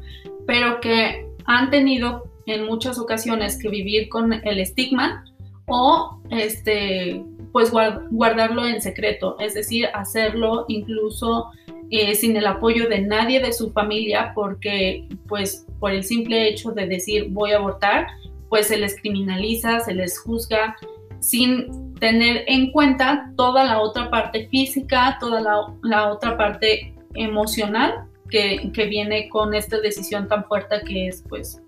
pero 0.48 0.80
que 0.82 1.28
han 1.46 1.70
tenido 1.70 2.26
en 2.48 2.66
muchas 2.66 3.00
ocasiones 3.00 3.58
que 3.58 3.70
vivir 3.70 4.10
con 4.10 4.34
el 4.34 4.60
estigma 4.60 5.26
o 5.68 6.20
este 6.30 7.24
pues 7.52 7.72
guardarlo 7.72 8.66
en 8.66 8.82
secreto, 8.82 9.38
es 9.40 9.54
decir, 9.54 9.88
hacerlo 9.94 10.66
incluso 10.68 11.52
eh, 11.90 12.14
sin 12.16 12.36
el 12.36 12.48
apoyo 12.48 12.90
de 12.90 13.00
nadie 13.00 13.40
de 13.40 13.54
su 13.54 13.72
familia 13.72 14.34
porque 14.36 15.08
pues 15.28 15.66
por 15.80 15.92
el 15.92 16.04
simple 16.04 16.50
hecho 16.50 16.72
de 16.72 16.86
decir 16.86 17.28
voy 17.30 17.52
a 17.52 17.58
abortar, 17.58 18.08
pues 18.50 18.68
se 18.68 18.78
les 18.78 19.00
criminaliza, 19.00 19.80
se 19.80 19.94
les 19.94 20.20
juzga 20.20 20.76
sin 21.20 21.96
tener 21.96 22.44
en 22.48 22.72
cuenta 22.72 23.32
toda 23.36 23.64
la 23.64 23.80
otra 23.80 24.10
parte 24.10 24.48
física, 24.50 25.18
toda 25.20 25.42
la, 25.42 26.12
otra 26.12 26.38
parte 26.38 26.94
emocional 27.16 28.06
que, 28.30 28.72
viene 28.90 29.30
con 29.30 29.56
esta 29.56 29.80
decisión 29.80 30.28
tan 30.28 30.46
fuerte 30.46 30.82
que 30.86 31.08
es 31.08 31.24
pues 31.28 31.62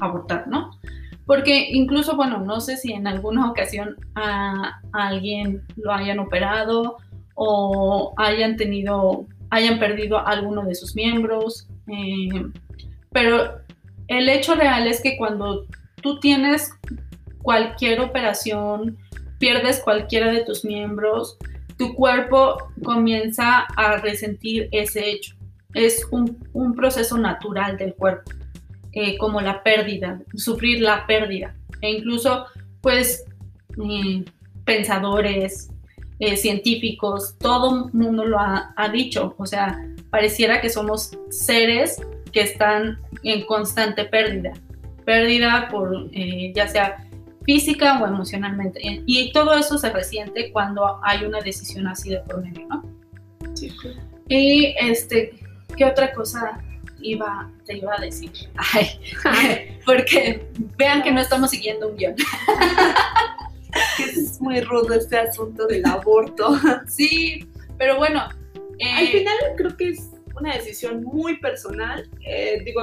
abortar, 0.00 0.48
¿no? 0.48 0.70
Porque 1.26 1.68
incluso, 1.70 2.16
bueno, 2.16 2.38
no 2.38 2.60
sé 2.60 2.76
si 2.76 2.92
en 2.92 3.06
alguna 3.06 3.50
ocasión 3.50 3.96
a, 4.14 4.80
alguien 4.92 5.62
lo 5.76 5.92
hayan 5.92 6.18
operado 6.18 6.96
o 7.34 8.14
hayan 8.16 8.56
tenido, 8.56 9.26
hayan 9.50 9.78
perdido 9.78 10.26
alguno 10.26 10.64
de 10.64 10.74
sus 10.74 10.96
miembros, 10.96 11.68
eh, 11.86 12.46
pero 13.12 13.60
el 14.08 14.28
hecho 14.28 14.54
real 14.54 14.86
es 14.86 15.02
que 15.02 15.16
cuando 15.16 15.66
tú 16.02 16.20
tienes 16.20 16.72
cualquier 17.42 18.00
operación, 18.00 18.98
pierdes 19.38 19.80
cualquiera 19.80 20.30
de 20.30 20.44
tus 20.44 20.64
miembros, 20.64 21.38
tu 21.76 21.94
cuerpo 21.94 22.58
comienza 22.82 23.60
a 23.76 23.96
resentir 23.98 24.68
ese 24.72 25.10
hecho. 25.10 25.34
Es 25.74 26.06
un, 26.10 26.74
proceso 26.74 27.16
natural 27.18 27.76
del 27.76 27.94
cuerpo, 27.94 28.32
eh, 28.92 29.16
como 29.18 29.40
la 29.40 29.62
pérdida, 29.62 30.20
sufrir 30.34 30.80
la 30.80 31.06
pérdida. 31.06 31.54
E 31.80 31.90
incluso, 31.90 32.46
pues, 32.80 33.24
eh, 33.78 34.24
pensadores, 34.64 35.70
eh, 36.18 36.36
científicos, 36.36 37.36
todo 37.38 37.86
el 37.86 37.92
mundo 37.92 38.24
lo 38.24 38.40
ha, 38.40 38.72
ha, 38.76 38.88
dicho. 38.88 39.34
O 39.38 39.46
sea, 39.46 39.78
pareciera 40.10 40.60
que 40.60 40.68
somos 40.68 41.16
seres 41.30 42.02
que 42.32 42.40
están 42.40 42.98
en 43.22 43.46
constante 43.46 44.04
pérdida. 44.04 44.52
Pérdida 45.08 45.68
por, 45.70 46.10
ya 46.54 46.68
sea 46.68 47.08
física 47.46 47.98
o 47.98 48.06
emocionalmente. 48.06 48.78
Y 49.06 49.32
todo 49.32 49.54
eso 49.54 49.78
se 49.78 49.88
resiente 49.88 50.52
cuando 50.52 51.00
hay 51.02 51.24
una 51.24 51.40
decisión 51.40 51.86
así 51.86 52.10
de 52.10 52.18
por 52.18 52.42
medio, 52.44 52.66
¿no? 52.68 52.84
Sí. 53.54 53.72
Y 54.28 54.74
este, 54.78 55.32
¿qué 55.74 55.86
otra 55.86 56.12
cosa 56.12 56.62
iba, 57.00 57.50
te 57.64 57.78
iba 57.78 57.94
a 57.96 58.00
decir? 58.02 58.30
Ay, 58.74 59.00
porque 59.86 60.46
vean 60.76 61.02
que 61.02 61.10
no 61.10 61.22
estamos 61.22 61.52
siguiendo 61.52 61.88
un 61.88 61.96
guion. 61.96 62.14
es 63.98 64.38
muy 64.42 64.60
rudo 64.60 64.92
este 64.92 65.16
asunto 65.16 65.66
del 65.68 65.86
aborto. 65.86 66.54
Sí, 66.86 67.48
pero 67.78 67.96
bueno. 67.96 68.20
Al 68.20 69.04
eh, 69.04 69.10
final 69.10 69.36
creo 69.56 69.74
que 69.74 69.88
es 69.88 70.10
una 70.38 70.52
decisión 70.52 71.02
muy 71.02 71.38
personal. 71.38 72.06
Eh, 72.26 72.60
digo, 72.62 72.82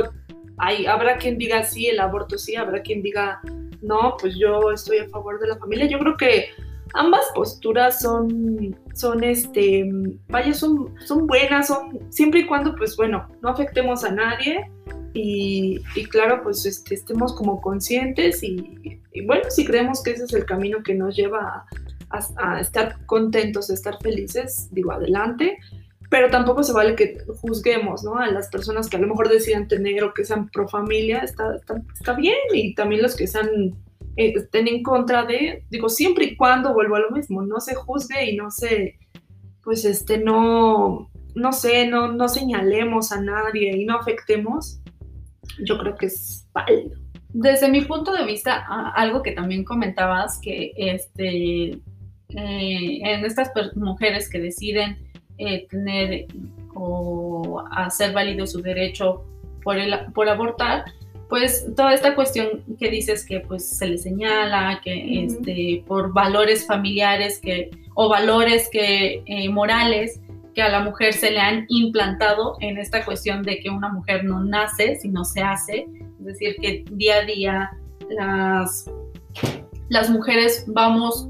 hay, 0.57 0.85
habrá 0.85 1.17
quien 1.17 1.37
diga 1.37 1.63
sí, 1.63 1.87
el 1.87 1.99
aborto 1.99 2.37
sí, 2.37 2.55
habrá 2.55 2.81
quien 2.81 3.01
diga 3.01 3.41
no, 3.81 4.17
pues 4.19 4.35
yo 4.37 4.71
estoy 4.71 4.97
a 4.99 5.09
favor 5.09 5.39
de 5.39 5.47
la 5.47 5.57
familia. 5.57 5.87
Yo 5.87 5.99
creo 5.99 6.17
que 6.17 6.47
ambas 6.93 7.25
posturas 7.33 7.99
son, 7.99 8.75
son 8.93 9.23
este, 9.23 9.85
vaya, 10.27 10.53
son, 10.53 10.93
son 11.05 11.27
buenas, 11.27 11.67
son 11.67 11.99
siempre 12.09 12.41
y 12.41 12.45
cuando, 12.47 12.75
pues 12.75 12.95
bueno, 12.97 13.27
no 13.41 13.49
afectemos 13.49 14.03
a 14.03 14.11
nadie 14.11 14.69
y, 15.13 15.79
claro, 16.09 16.41
pues 16.43 16.65
este, 16.65 16.95
estemos 16.95 17.33
como 17.33 17.61
conscientes 17.61 18.43
y, 18.43 18.99
bueno, 19.25 19.43
si 19.49 19.65
creemos 19.65 20.03
que 20.03 20.11
ese 20.11 20.25
es 20.25 20.33
el 20.33 20.45
camino 20.45 20.83
que 20.83 20.93
nos 20.93 21.15
lleva 21.15 21.65
a, 22.09 22.59
estar 22.59 23.05
contentos, 23.05 23.69
a 23.69 23.73
estar 23.73 23.97
felices, 24.01 24.67
digo, 24.71 24.91
adelante 24.91 25.57
pero 26.15 26.29
tampoco 26.29 26.63
se 26.63 26.71
vale 26.71 26.95
que 26.95 27.17
juzguemos 27.41 28.05
¿no? 28.05 28.17
a 28.17 28.27
las 28.27 28.47
personas 28.47 28.87
que 28.87 28.95
a 28.95 29.01
lo 29.01 29.07
mejor 29.07 29.27
decidan 29.27 29.67
tener 29.67 30.01
o 30.05 30.13
que 30.13 30.23
sean 30.23 30.47
pro 30.47 30.65
familia, 30.65 31.17
está, 31.17 31.57
está, 31.93 32.13
bien, 32.13 32.37
y 32.53 32.73
también 32.73 33.01
los 33.01 33.17
que 33.17 33.27
sean, 33.27 33.75
eh, 34.15 34.31
estén 34.33 34.69
en 34.69 34.81
contra 34.81 35.25
de, 35.25 35.65
digo, 35.69 35.89
siempre 35.89 36.23
y 36.23 36.37
cuando 36.37 36.73
vuelvo 36.73 36.95
a 36.95 37.01
lo 37.01 37.11
mismo, 37.11 37.41
no 37.41 37.59
se 37.59 37.75
juzgue 37.75 38.31
y 38.31 38.37
no 38.37 38.49
se, 38.49 38.97
pues 39.61 39.83
este, 39.83 40.17
no, 40.17 41.11
no 41.35 41.51
sé, 41.51 41.85
no, 41.85 42.13
no 42.13 42.29
señalemos 42.29 43.11
a 43.11 43.19
nadie 43.19 43.75
y 43.75 43.83
no 43.83 43.97
afectemos, 43.97 44.79
yo 45.65 45.77
creo 45.77 45.97
que 45.97 46.05
es 46.05 46.47
válido. 46.53 46.95
Desde 47.33 47.67
mi 47.67 47.81
punto 47.81 48.13
de 48.13 48.23
vista, 48.23 48.65
algo 48.95 49.21
que 49.21 49.33
también 49.33 49.65
comentabas, 49.65 50.39
que 50.41 50.71
este, 50.77 51.71
eh, 51.71 51.79
en 52.29 53.25
estas 53.25 53.51
mujeres 53.75 54.29
que 54.29 54.39
deciden 54.39 55.04
eh, 55.37 55.67
tener 55.67 56.27
o 56.73 57.63
hacer 57.71 58.13
válido 58.13 58.45
su 58.45 58.61
derecho 58.61 59.23
por, 59.63 59.77
el, 59.77 59.93
por 60.13 60.29
abortar, 60.29 60.85
pues 61.29 61.65
toda 61.75 61.93
esta 61.93 62.13
cuestión 62.13 62.63
que 62.79 62.89
dices 62.89 63.25
que 63.25 63.39
pues 63.39 63.67
se 63.67 63.87
le 63.87 63.97
señala, 63.97 64.79
que 64.83 65.25
este, 65.25 65.83
por 65.87 66.13
valores 66.13 66.67
familiares 66.67 67.39
que, 67.39 67.71
o 67.95 68.09
valores 68.09 68.69
que, 68.71 69.23
eh, 69.25 69.49
morales 69.49 70.19
que 70.53 70.61
a 70.61 70.69
la 70.69 70.81
mujer 70.81 71.13
se 71.13 71.31
le 71.31 71.39
han 71.39 71.65
implantado 71.67 72.55
en 72.61 72.77
esta 72.77 73.03
cuestión 73.03 73.43
de 73.43 73.59
que 73.59 73.69
una 73.69 73.89
mujer 73.89 74.23
no 74.23 74.43
nace, 74.43 74.95
sino 74.95 75.25
se 75.25 75.41
hace, 75.41 75.87
es 76.19 76.25
decir, 76.25 76.55
que 76.61 76.85
día 76.91 77.17
a 77.17 77.25
día 77.25 77.71
las, 78.09 78.89
las 79.89 80.09
mujeres 80.09 80.63
vamos 80.67 81.27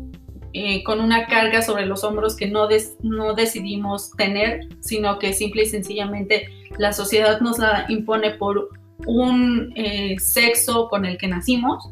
eh, 0.57 0.83
con 0.83 1.01
una 1.01 1.27
carga 1.27 1.61
sobre 1.61 1.85
los 1.85 2.05
hombros 2.05 2.37
que 2.37 2.47
no, 2.47 2.69
no 3.01 3.33
decidimos 3.33 4.11
tener, 4.11 4.69
sino 4.79 5.19
que 5.19 5.33
simple 5.33 5.63
y 5.63 5.65
sencillamente 5.65 6.47
la 6.77 6.93
sociedad 6.93 7.41
nos 7.41 7.59
la 7.59 7.85
impone 7.89 8.31
por 8.31 8.69
un 9.05 9.73
eh, 9.75 10.15
sexo 10.17 10.87
con 10.87 11.05
el 11.05 11.17
que 11.17 11.27
nacimos. 11.27 11.89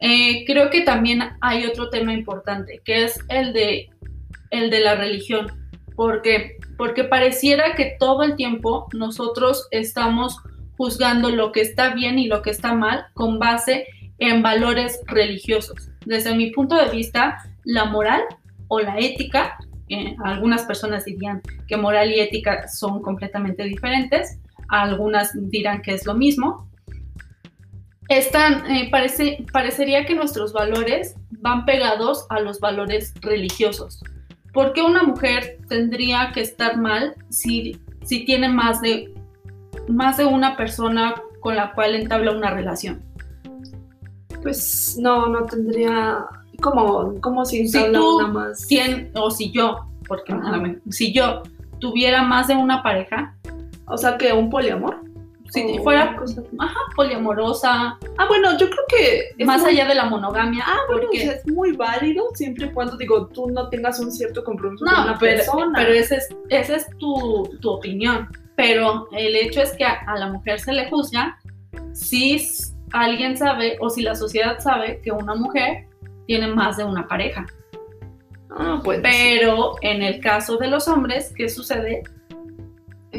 Eh, 0.00 0.44
creo 0.46 0.68
que 0.68 0.80
también 0.80 1.22
hay 1.40 1.64
otro 1.64 1.88
tema 1.88 2.12
importante, 2.12 2.80
que 2.84 3.04
es 3.04 3.20
el 3.28 3.52
de, 3.52 3.88
el 4.50 4.68
de 4.70 4.80
la 4.80 4.96
religión, 4.96 5.46
porque 5.94 6.56
porque 6.76 7.04
pareciera 7.04 7.76
que 7.76 7.94
todo 8.00 8.24
el 8.24 8.34
tiempo 8.34 8.88
nosotros 8.94 9.68
estamos 9.70 10.40
juzgando 10.76 11.30
lo 11.30 11.52
que 11.52 11.60
está 11.60 11.94
bien 11.94 12.18
y 12.18 12.26
lo 12.26 12.42
que 12.42 12.50
está 12.50 12.74
mal 12.74 13.06
con 13.14 13.38
base 13.38 13.86
en 14.18 14.42
valores 14.42 14.98
religiosos. 15.06 15.92
Desde 16.04 16.34
mi 16.34 16.50
punto 16.50 16.74
de 16.74 16.90
vista, 16.90 17.38
la 17.66 17.84
moral 17.84 18.22
o 18.68 18.80
la 18.80 18.98
ética, 18.98 19.58
eh, 19.88 20.16
algunas 20.24 20.64
personas 20.64 21.04
dirían 21.04 21.42
que 21.68 21.76
moral 21.76 22.10
y 22.10 22.20
ética 22.20 22.66
son 22.68 23.02
completamente 23.02 23.64
diferentes, 23.64 24.38
algunas 24.68 25.30
dirán 25.50 25.82
que 25.82 25.92
es 25.92 26.06
lo 26.06 26.14
mismo. 26.14 26.70
Eh, 28.08 28.88
parece, 28.90 29.44
parecería 29.52 30.06
que 30.06 30.14
nuestros 30.14 30.52
valores 30.52 31.16
van 31.40 31.64
pegados 31.64 32.26
a 32.30 32.40
los 32.40 32.60
valores 32.60 33.12
religiosos. 33.20 34.00
¿Por 34.52 34.72
qué 34.72 34.82
una 34.82 35.02
mujer 35.02 35.58
tendría 35.68 36.30
que 36.32 36.40
estar 36.40 36.78
mal 36.78 37.14
si, 37.28 37.80
si 38.04 38.24
tiene 38.24 38.48
más 38.48 38.80
de, 38.80 39.12
más 39.88 40.16
de 40.16 40.24
una 40.24 40.56
persona 40.56 41.14
con 41.40 41.56
la 41.56 41.72
cual 41.72 41.96
entabla 41.96 42.30
una 42.30 42.50
relación? 42.50 43.02
Pues 44.42 44.96
no, 45.00 45.26
no 45.28 45.44
tendría 45.46 46.24
como, 46.60 47.20
como 47.20 47.44
si, 47.44 47.68
si 47.68 47.92
tú 47.92 48.20
más. 48.28 48.66
o 49.14 49.30
si 49.30 49.50
yo, 49.50 49.86
porque 50.06 50.34
si 50.90 51.12
yo 51.12 51.42
tuviera 51.78 52.22
más 52.22 52.48
de 52.48 52.56
una 52.56 52.82
pareja. 52.82 53.34
O 53.86 53.96
sea, 53.96 54.16
que 54.16 54.32
un 54.32 54.50
poliamor. 54.50 55.00
Si 55.50 55.78
fuera 55.78 56.16
ajá, 56.58 56.80
poliamorosa. 56.96 57.96
Ah, 58.18 58.26
bueno, 58.28 58.58
yo 58.58 58.68
creo 58.68 58.84
que. 58.88 59.44
Más 59.44 59.64
allá 59.64 59.86
de 59.86 59.94
la 59.94 60.06
monogamia. 60.06 60.64
Ah, 60.66 60.78
porque 60.88 61.24
es 61.24 61.46
muy 61.46 61.72
válido 61.72 62.24
siempre 62.34 62.66
y 62.66 62.70
cuando, 62.70 62.96
digo, 62.96 63.28
tú 63.28 63.48
no 63.50 63.68
tengas 63.68 64.00
un 64.00 64.10
cierto 64.10 64.42
compromiso 64.42 64.84
con 64.84 64.94
una 64.94 65.18
persona. 65.18 65.72
Pero 65.76 65.92
esa 65.92 66.16
es, 66.16 66.28
esa 66.48 66.76
es 66.76 66.86
tu, 66.98 67.48
tu, 67.60 67.70
opinión. 67.70 68.28
Pero 68.56 69.08
el 69.12 69.36
hecho 69.36 69.62
es 69.62 69.72
que 69.74 69.84
a, 69.84 70.00
a 70.06 70.18
la 70.18 70.28
mujer 70.28 70.58
se 70.58 70.72
le 70.72 70.90
juzga 70.90 71.38
si 71.92 72.44
alguien 72.92 73.36
sabe 73.36 73.76
o 73.80 73.88
si 73.88 74.02
la 74.02 74.16
sociedad 74.16 74.58
sabe 74.58 75.00
que 75.02 75.12
una 75.12 75.36
mujer 75.36 75.86
tiene 76.26 76.48
más 76.48 76.76
de 76.76 76.84
una 76.84 77.06
pareja. 77.06 77.46
Ah, 78.50 78.80
pues. 78.82 79.00
Pero 79.02 79.74
en 79.82 80.02
el 80.02 80.20
caso 80.20 80.56
de 80.56 80.68
los 80.68 80.88
hombres, 80.88 81.32
¿qué 81.36 81.48
sucede? 81.48 82.02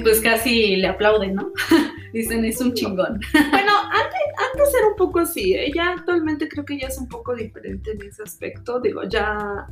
Pues 0.03 0.21
casi 0.21 0.75
le 0.75 0.87
aplauden, 0.87 1.35
¿no? 1.35 1.51
Dicen, 2.13 2.45
es 2.45 2.61
un 2.61 2.73
chingón. 2.73 3.19
Bueno, 3.51 3.71
antes, 3.91 4.21
antes 4.51 4.73
era 4.77 4.87
un 4.87 4.95
poco 4.95 5.19
así, 5.19 5.53
¿eh? 5.53 5.71
ya 5.73 5.91
actualmente 5.91 6.47
creo 6.47 6.65
que 6.65 6.79
ya 6.79 6.87
es 6.87 6.97
un 6.97 7.07
poco 7.07 7.35
diferente 7.35 7.91
en 7.91 8.01
ese 8.01 8.23
aspecto. 8.23 8.79
Digo, 8.79 9.03
ya, 9.03 9.67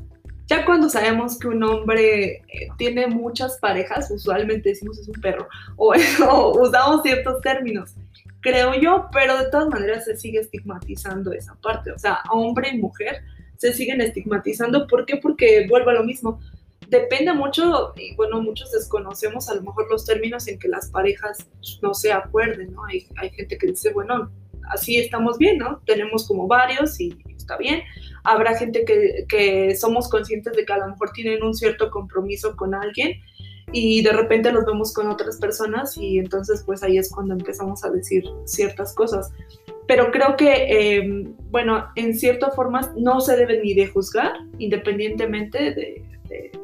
ya 0.47 0.65
cuando 0.65 0.89
sabemos 0.89 1.39
que 1.39 1.47
un 1.47 1.63
hombre 1.63 2.43
eh, 2.47 2.67
tiene 2.77 3.07
muchas 3.07 3.57
parejas, 3.59 4.09
usualmente 4.11 4.69
decimos 4.69 4.99
es 4.99 5.07
un 5.07 5.21
perro, 5.21 5.47
o, 5.75 5.93
o 6.29 6.61
usamos 6.61 7.01
ciertos 7.03 7.41
términos 7.41 7.95
creo 8.45 8.75
yo, 8.75 9.07
pero 9.11 9.39
de 9.39 9.49
todas 9.49 9.69
maneras 9.69 10.05
se 10.05 10.15
sigue 10.15 10.39
estigmatizando 10.39 11.33
esa 11.33 11.55
parte, 11.55 11.91
o 11.91 11.97
sea, 11.97 12.19
hombre 12.31 12.69
y 12.69 12.77
mujer 12.77 13.23
se 13.57 13.73
siguen 13.73 14.01
estigmatizando, 14.01 14.85
¿por 14.85 15.07
qué? 15.07 15.17
Porque 15.17 15.65
vuelvo 15.67 15.89
a 15.89 15.93
lo 15.93 16.03
mismo, 16.03 16.39
depende 16.87 17.33
mucho, 17.33 17.93
y 17.95 18.15
bueno, 18.15 18.43
muchos 18.43 18.71
desconocemos 18.71 19.49
a 19.49 19.55
lo 19.55 19.63
mejor 19.63 19.89
los 19.89 20.05
términos 20.05 20.47
en 20.47 20.59
que 20.59 20.67
las 20.67 20.91
parejas 20.91 21.47
no 21.81 21.95
se 21.95 22.13
acuerden, 22.13 22.73
¿no? 22.73 22.85
Hay, 22.85 23.07
hay 23.17 23.31
gente 23.31 23.57
que 23.57 23.65
dice, 23.65 23.91
bueno, 23.91 24.31
así 24.69 24.97
estamos 24.97 25.39
bien, 25.39 25.57
¿no? 25.57 25.81
Tenemos 25.87 26.27
como 26.27 26.47
varios 26.47 26.99
y 26.99 27.17
está 27.35 27.57
bien. 27.57 27.81
Habrá 28.23 28.55
gente 28.55 28.85
que, 28.85 29.25
que 29.27 29.75
somos 29.75 30.07
conscientes 30.07 30.53
de 30.53 30.65
que 30.65 30.73
a 30.73 30.77
lo 30.77 30.89
mejor 30.89 31.11
tienen 31.13 31.41
un 31.41 31.55
cierto 31.55 31.89
compromiso 31.89 32.55
con 32.55 32.75
alguien 32.75 33.19
y 33.71 34.03
de 34.03 34.11
repente 34.11 34.51
los 34.51 34.65
vemos 34.65 34.93
con 34.93 35.07
otras 35.07 35.37
personas 35.37 35.97
y 35.97 36.19
entonces 36.19 36.63
pues 36.65 36.83
ahí 36.83 36.97
es 36.97 37.11
cuando 37.11 37.33
empezamos 37.33 37.83
a 37.83 37.89
decir 37.89 38.23
ciertas 38.45 38.93
cosas. 38.93 39.31
Pero 39.87 40.11
creo 40.11 40.35
que, 40.35 40.97
em, 40.97 41.35
bueno, 41.51 41.85
en 41.95 42.15
cierta 42.15 42.51
forma 42.51 42.93
no 42.97 43.21
se 43.21 43.37
debe 43.37 43.61
ni 43.61 43.73
de 43.73 43.87
juzgar, 43.87 44.33
independientemente 44.57 45.73
de, 45.73 46.01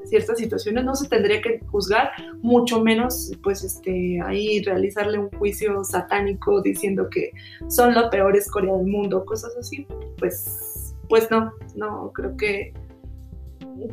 ciertas 0.06 0.40
situaciones, 0.40 0.84
no 0.84 0.94
se 0.94 1.08
tendría 1.08 1.42
que 1.42 1.62
juzgar, 1.72 2.12
mucho 2.42 2.82
menos 2.82 3.32
pues 3.42 3.64
este, 3.64 4.20
ahí 4.22 4.62
realizarle 4.62 5.18
un 5.18 5.30
juicio 5.30 5.86
satánico 5.86 6.62
diciendo 6.62 7.10
que 7.10 7.32
son 7.70 7.94
la 7.94 8.10
peor 8.10 8.36
escoria 8.36 8.74
del 8.74 8.88
mundo, 8.88 9.24
cosas 9.24 9.56
así, 9.58 9.88
pues, 10.18 10.94
pues 11.08 11.32
no, 11.32 11.54
no, 11.76 12.12
creo 12.14 12.36
que, 12.36 12.74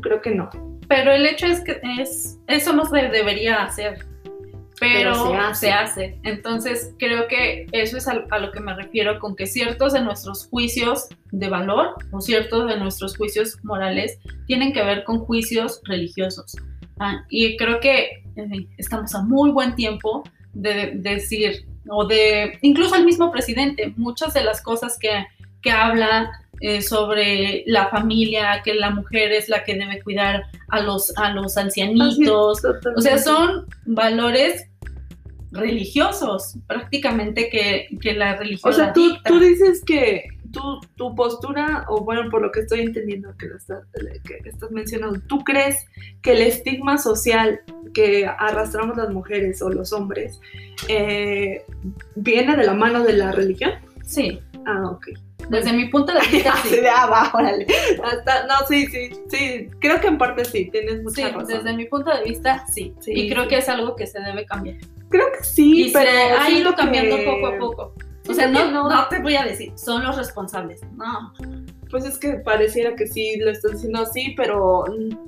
creo 0.01 0.21
que 0.21 0.35
no. 0.35 0.49
Pero 0.89 1.13
el 1.13 1.27
hecho 1.27 1.47
es 1.47 1.61
que 1.61 1.81
es, 1.99 2.39
eso 2.47 2.73
no 2.73 2.87
se 2.87 3.09
debería 3.09 3.65
hacer, 3.65 4.07
pero, 4.81 5.55
se, 5.55 5.71
hace. 5.71 6.19
Entonces 6.23 6.95
creo 6.99 7.27
que 7.27 7.67
eso 7.73 7.97
es 7.97 8.07
a, 8.07 8.15
lo 8.15 8.53
que 8.53 8.61
me 8.61 8.75
refiero 8.75 9.19
con 9.19 9.35
que 9.35 9.47
ciertos 9.47 9.93
de 9.93 10.01
nuestros 10.01 10.47
juicios 10.49 11.09
de 11.33 11.49
valor 11.49 11.95
o 12.13 12.21
ciertos 12.21 12.69
de 12.69 12.79
nuestros 12.79 13.17
juicios 13.17 13.57
morales 13.65 14.19
tienen 14.47 14.73
que 14.73 14.83
ver 14.83 15.05
con 15.05 15.19
juicios 15.21 15.81
religiosos. 15.85 16.57
Ah, 17.01 17.25
y 17.29 17.57
creo 17.57 17.81
que 17.81 18.25
eh, 18.37 18.69
estamos 18.77 19.15
a 19.15 19.23
muy 19.23 19.51
buen 19.51 19.75
tiempo 19.75 20.25
de, 20.53 20.93
decir, 20.97 21.67
o 21.89 22.07
de, 22.07 22.59
incluso 22.63 22.97
el 22.97 23.05
mismo 23.05 23.31
presidente, 23.31 23.93
muchas 23.97 24.35
de 24.35 24.43
las 24.43 24.63
cosas 24.63 24.99
que, 24.99 25.27
que 25.63 25.71
habla 25.71 26.31
eh, 26.61 26.83
sobre 26.83 27.63
la 27.67 27.89
familia, 27.89 28.63
que 28.65 28.75
la 28.75 28.91
mujer 28.91 29.33
es 29.33 29.49
la 29.49 29.65
que 29.65 29.75
debe 29.75 30.03
cuidar 30.03 30.45
a 30.69 30.81
los, 30.81 31.17
a 31.17 31.33
los 31.33 31.57
ancianitos. 31.57 32.63
o 32.97 33.01
sea, 33.01 33.19
son 33.19 33.67
valores 33.87 34.67
religiosos, 35.51 36.57
prácticamente 36.67 37.49
que, 37.49 37.89
que 38.01 38.15
la 38.15 38.37
religión. 38.37 38.73
O 38.73 38.77
sea, 38.77 38.93
tú, 38.93 39.17
tú, 39.25 39.39
dices 39.39 39.83
que 39.85 40.29
tu, 40.53 40.81
tu 40.97 41.15
postura, 41.15 41.87
o 41.89 42.05
bueno, 42.05 42.29
por 42.31 42.43
lo 42.43 42.51
que 42.51 42.61
estoy 42.61 42.81
entendiendo 42.81 43.35
que, 43.37 43.49
que 44.25 44.49
estás 44.49 44.71
mencionando, 44.71 45.21
¿tú 45.27 45.39
crees 45.45 45.87
que 46.23 46.33
el 46.33 46.43
estigma 46.43 46.99
social 46.99 47.61
que 47.95 48.27
arrastramos 48.27 48.97
las 48.97 49.11
mujeres 49.11 49.63
o 49.63 49.71
los 49.71 49.93
hombres 49.93 50.41
eh, 50.89 51.65
viene 52.15 52.57
de 52.57 52.67
la 52.67 52.75
mano 52.75 53.03
de 53.03 53.15
la 53.15 53.33
religión? 53.33 53.73
Sí. 54.05 54.41
Ah, 54.67 54.91
ok. 54.91 55.09
Desde 55.49 55.73
mi 55.73 55.87
punto 55.89 56.13
de 56.13 56.21
vista, 56.21 56.55
sí. 56.63 56.77
de 56.77 56.89
abajo, 56.89 57.39
órale. 57.39 57.67
no, 58.49 58.67
sí, 58.69 58.87
sí, 58.87 59.11
sí. 59.29 59.69
Creo 59.81 60.01
que 60.01 60.09
en 60.09 60.19
parte 60.19 60.45
sí, 60.45 60.69
tienes 60.71 61.03
mucha 61.03 61.29
razón. 61.29 61.47
Desde 61.47 61.75
mi 61.75 61.87
punto 61.87 62.15
de 62.15 62.25
vista, 62.25 62.65
sí. 62.67 62.95
y 63.07 63.31
creo 63.31 63.49
que 63.49 63.59
es 63.59 63.69
algo 63.69 63.97
que 63.97 64.07
se 64.07 64.21
debe 64.21 64.45
cambiar. 64.47 64.77
Creo 65.09 65.27
que 65.33 65.45
sí, 65.45 65.89
y 65.89 65.93
pero. 65.93 66.11
Se 66.11 66.19
ha 66.19 66.51
ido 66.51 66.75
cambiando 66.75 67.17
poco 67.25 67.47
a 67.47 67.59
poco. 67.59 67.95
O 68.29 68.35
sea, 68.35 68.47
no, 68.47 68.71
no, 68.71 68.91
no 68.91 69.09
te 69.09 69.21
voy 69.21 69.37
a 69.37 69.45
decir, 69.45 69.73
son 69.77 70.05
los 70.05 70.17
responsables. 70.17 70.83
No. 70.97 71.33
Pues 71.91 72.05
es 72.05 72.19
que 72.19 72.35
pareciera 72.35 72.95
que 72.95 73.07
sí 73.07 73.39
lo 73.39 73.51
estás 73.51 73.73
diciendo 73.73 74.01
así, 74.03 74.35
pero 74.37 74.85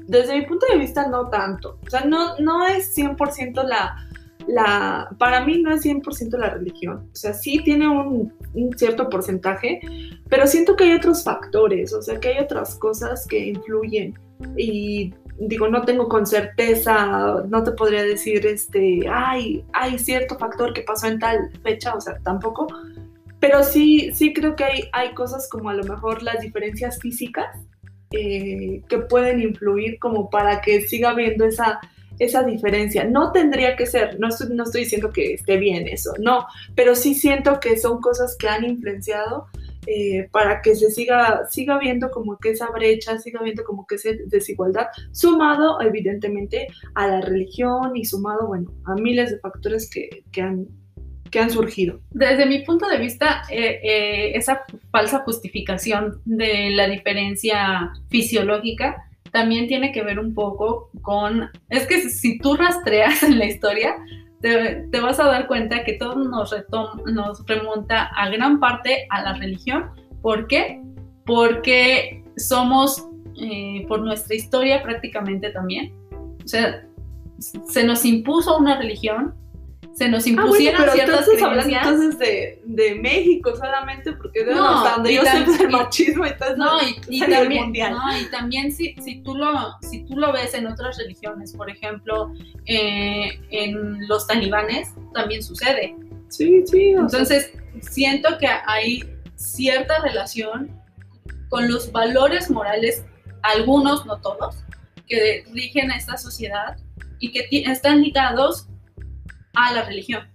desde 0.06 0.38
mi 0.38 0.44
punto 0.44 0.66
de 0.70 0.76
vista 0.76 1.08
no 1.08 1.28
tanto. 1.30 1.78
O 1.86 1.90
sea, 1.90 2.04
no, 2.04 2.36
no 2.38 2.66
es 2.66 2.94
100% 2.96 3.64
la 3.64 4.06
la, 4.46 5.08
para 5.18 5.44
mí 5.44 5.60
no 5.62 5.72
es 5.72 5.84
100% 5.84 6.36
la 6.38 6.50
religión, 6.50 7.08
o 7.12 7.16
sea, 7.16 7.34
sí 7.34 7.60
tiene 7.64 7.88
un, 7.88 8.32
cierto 8.76 9.08
porcentaje, 9.08 9.80
pero 10.28 10.46
siento 10.46 10.76
que 10.76 10.84
hay 10.84 10.92
otros 10.94 11.24
factores, 11.24 11.92
o 11.92 12.02
sea, 12.02 12.18
que 12.18 12.28
hay 12.28 12.38
otras 12.38 12.74
cosas 12.74 13.26
que 13.26 13.38
influyen. 13.38 14.18
Y 14.56 15.14
digo, 15.38 15.68
no 15.68 15.82
tengo 15.82 16.08
con 16.08 16.26
certeza, 16.26 17.44
no 17.48 17.62
te 17.62 17.72
podría 17.72 18.02
decir, 18.02 18.46
este, 18.46 19.02
ay, 19.10 19.64
hay 19.72 19.98
cierto 19.98 20.36
factor 20.36 20.72
que 20.72 20.82
pasó 20.82 21.06
en 21.06 21.18
tal 21.18 21.50
fecha, 21.62 21.94
o 21.94 22.00
sea, 22.00 22.18
tampoco, 22.24 22.66
pero 23.38 23.62
sí, 23.62 24.10
sí 24.12 24.32
creo 24.32 24.54
que 24.54 24.64
hay, 24.64 24.84
hay 24.92 25.14
cosas 25.14 25.48
como 25.48 25.70
a 25.70 25.74
lo 25.74 25.84
mejor 25.84 26.22
las 26.22 26.40
diferencias 26.40 26.98
físicas 27.00 27.56
eh, 28.12 28.82
que 28.88 28.98
pueden 28.98 29.40
influir 29.40 29.98
como 29.98 30.30
para 30.30 30.60
que 30.60 30.82
siga 30.82 31.10
habiendo 31.10 31.44
esa 31.44 31.80
esa 32.20 32.44
diferencia. 32.44 33.04
No 33.04 33.32
tendría 33.32 33.74
que 33.74 33.86
ser, 33.86 34.20
no 34.20 34.28
estoy, 34.28 34.48
no 34.54 34.64
estoy 34.64 34.82
diciendo 34.82 35.10
que 35.10 35.34
esté 35.34 35.56
bien 35.56 35.88
eso, 35.88 36.12
no, 36.20 36.46
pero 36.76 36.94
sí 36.94 37.14
siento 37.14 37.58
que 37.58 37.76
son 37.76 38.00
cosas 38.00 38.36
que 38.38 38.48
han 38.48 38.64
influenciado 38.64 39.46
eh, 39.86 40.28
para 40.30 40.60
que 40.60 40.76
se 40.76 40.90
siga, 40.90 41.46
siga 41.48 41.78
viendo 41.78 42.10
como 42.10 42.36
que 42.36 42.50
esa 42.50 42.70
brecha, 42.70 43.18
siga 43.18 43.42
viendo 43.42 43.64
como 43.64 43.86
que 43.86 43.94
esa 43.94 44.10
desigualdad, 44.26 44.88
sumado 45.10 45.80
evidentemente 45.80 46.68
a 46.94 47.06
la 47.06 47.20
religión 47.22 47.96
y 47.96 48.04
sumado, 48.04 48.46
bueno, 48.46 48.70
a 48.84 48.94
miles 48.94 49.30
de 49.30 49.38
factores 49.38 49.88
que, 49.88 50.22
que 50.30 50.42
han, 50.42 50.66
que 51.30 51.40
han 51.40 51.50
surgido. 51.50 52.00
Desde 52.10 52.44
mi 52.44 52.58
punto 52.62 52.86
de 52.88 52.98
vista, 52.98 53.42
eh, 53.50 53.80
eh, 53.82 54.32
esa 54.36 54.64
falsa 54.92 55.20
justificación 55.20 56.20
de 56.26 56.70
la 56.70 56.86
diferencia 56.86 57.90
fisiológica 58.10 59.09
también 59.32 59.68
tiene 59.68 59.92
que 59.92 60.02
ver 60.02 60.18
un 60.18 60.34
poco 60.34 60.90
con, 61.02 61.50
es 61.68 61.86
que 61.86 62.00
si 62.08 62.38
tú 62.38 62.56
rastreas 62.56 63.22
en 63.24 63.38
la 63.38 63.46
historia, 63.46 63.94
te, 64.40 65.00
vas 65.00 65.20
a 65.20 65.24
dar 65.24 65.46
cuenta 65.46 65.84
que 65.84 65.94
todo 65.94 66.16
nos, 66.16 67.46
remonta 67.46 68.04
a 68.16 68.30
gran 68.30 68.58
parte 68.58 69.06
a 69.10 69.22
la 69.22 69.34
religión. 69.34 69.90
¿Por 70.22 70.46
qué? 70.46 70.82
Porque 71.26 72.24
somos, 72.36 73.06
eh, 73.40 73.84
por 73.86 74.00
nuestra 74.00 74.34
historia 74.34 74.82
prácticamente 74.82 75.50
también, 75.50 75.92
o 76.42 76.48
sea, 76.48 76.86
se 77.38 77.84
nos 77.84 78.04
impuso 78.04 78.56
una 78.58 78.78
religión, 78.78 79.34
se 79.92 80.08
nos 80.08 80.24
Ah, 80.26 80.30
bueno, 80.46 80.54
ciertas 80.56 80.98
entonces 80.98 81.34
creencias. 81.42 81.82
entonces 81.82 82.18
de, 82.18 82.62
de 82.64 82.94
México 82.94 83.54
solamente, 83.56 84.12
porque 84.12 84.44
de 84.44 84.54
No, 84.54 84.84
donde 84.88 85.14
yo 85.14 85.22
sé 85.24 85.44
y- 85.64 85.66
machismo 85.66 86.24
eso, 86.24 86.56
No, 86.56 86.78
y, 87.08 87.16
y 87.16 87.22
a 87.24 87.28
también, 87.28 87.64
mundial. 87.64 87.92
no, 87.94 88.18
y 88.18 88.24
también 88.30 88.72
si, 88.72 88.94
si, 89.04 89.20
tú 89.22 89.34
lo, 89.36 89.52
si 89.82 90.04
tú 90.04 90.16
lo 90.16 90.32
ves 90.32 90.54
en 90.54 90.66
otras 90.68 90.96
religiones, 90.96 91.52
por 91.54 91.68
ejemplo, 91.68 92.32
eh, 92.66 93.40
en 93.50 94.06
los 94.08 94.26
talibanes, 94.26 94.90
también 95.12 95.42
sucede. 95.42 95.96
Sí, 96.28 96.62
sí, 96.66 96.94
o 96.94 97.08
sea, 97.08 97.20
Entonces, 97.20 97.52
siento 97.80 98.38
que 98.38 98.46
hay 98.66 99.02
cierta 99.34 100.00
relación 100.00 100.70
con 101.48 101.68
los 101.68 101.90
valores 101.90 102.48
morales, 102.50 103.04
algunos, 103.42 104.06
no 104.06 104.20
todos, 104.20 104.56
que 105.08 105.44
rigen 105.52 105.90
esta 105.90 106.16
sociedad 106.16 106.76
y 107.18 107.32
que 107.32 107.48
están 107.70 108.02
ligados 108.02 108.68
a 109.54 109.72
la 109.72 109.84
religión. 109.84 110.28